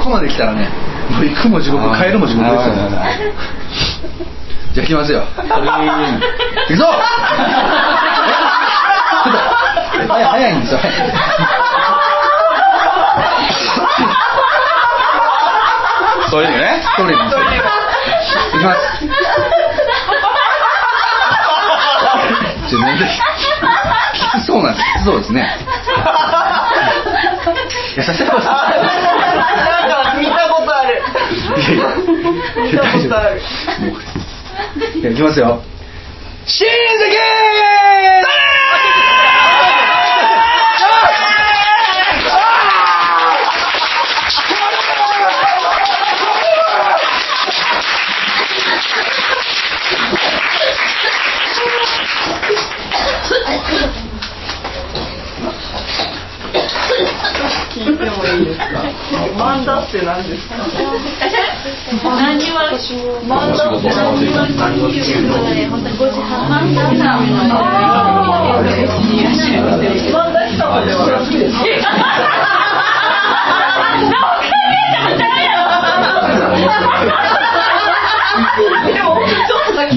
[0.00, 0.66] ここまで来たらね
[1.10, 2.74] もう行くも地獄帰るも地獄ですよ。
[4.72, 5.22] じゃあ行きますよ。
[5.36, 5.44] 行
[6.68, 6.86] くぞ。
[9.92, 10.80] ちょっと早い早いんですよ。
[16.30, 16.80] そういうのね。
[16.82, 17.58] ストレートにい
[18.58, 18.78] きます。
[22.70, 22.90] ちょっとね
[24.14, 25.44] きつそうなんですきつそうですね。
[27.96, 28.14] いやさ
[35.00, 35.62] じゃいきますよ。
[57.72, 58.82] 聞いてもいいですか？
[59.38, 60.56] 漫だって何ですか？
[62.80, 67.60] 何は漫談って何ですか本当に5時半漫談さんの
[69.04, 71.36] いらっしゃいますよ漫談師様ではなくて
[78.92, 79.94] でもちょっとだけ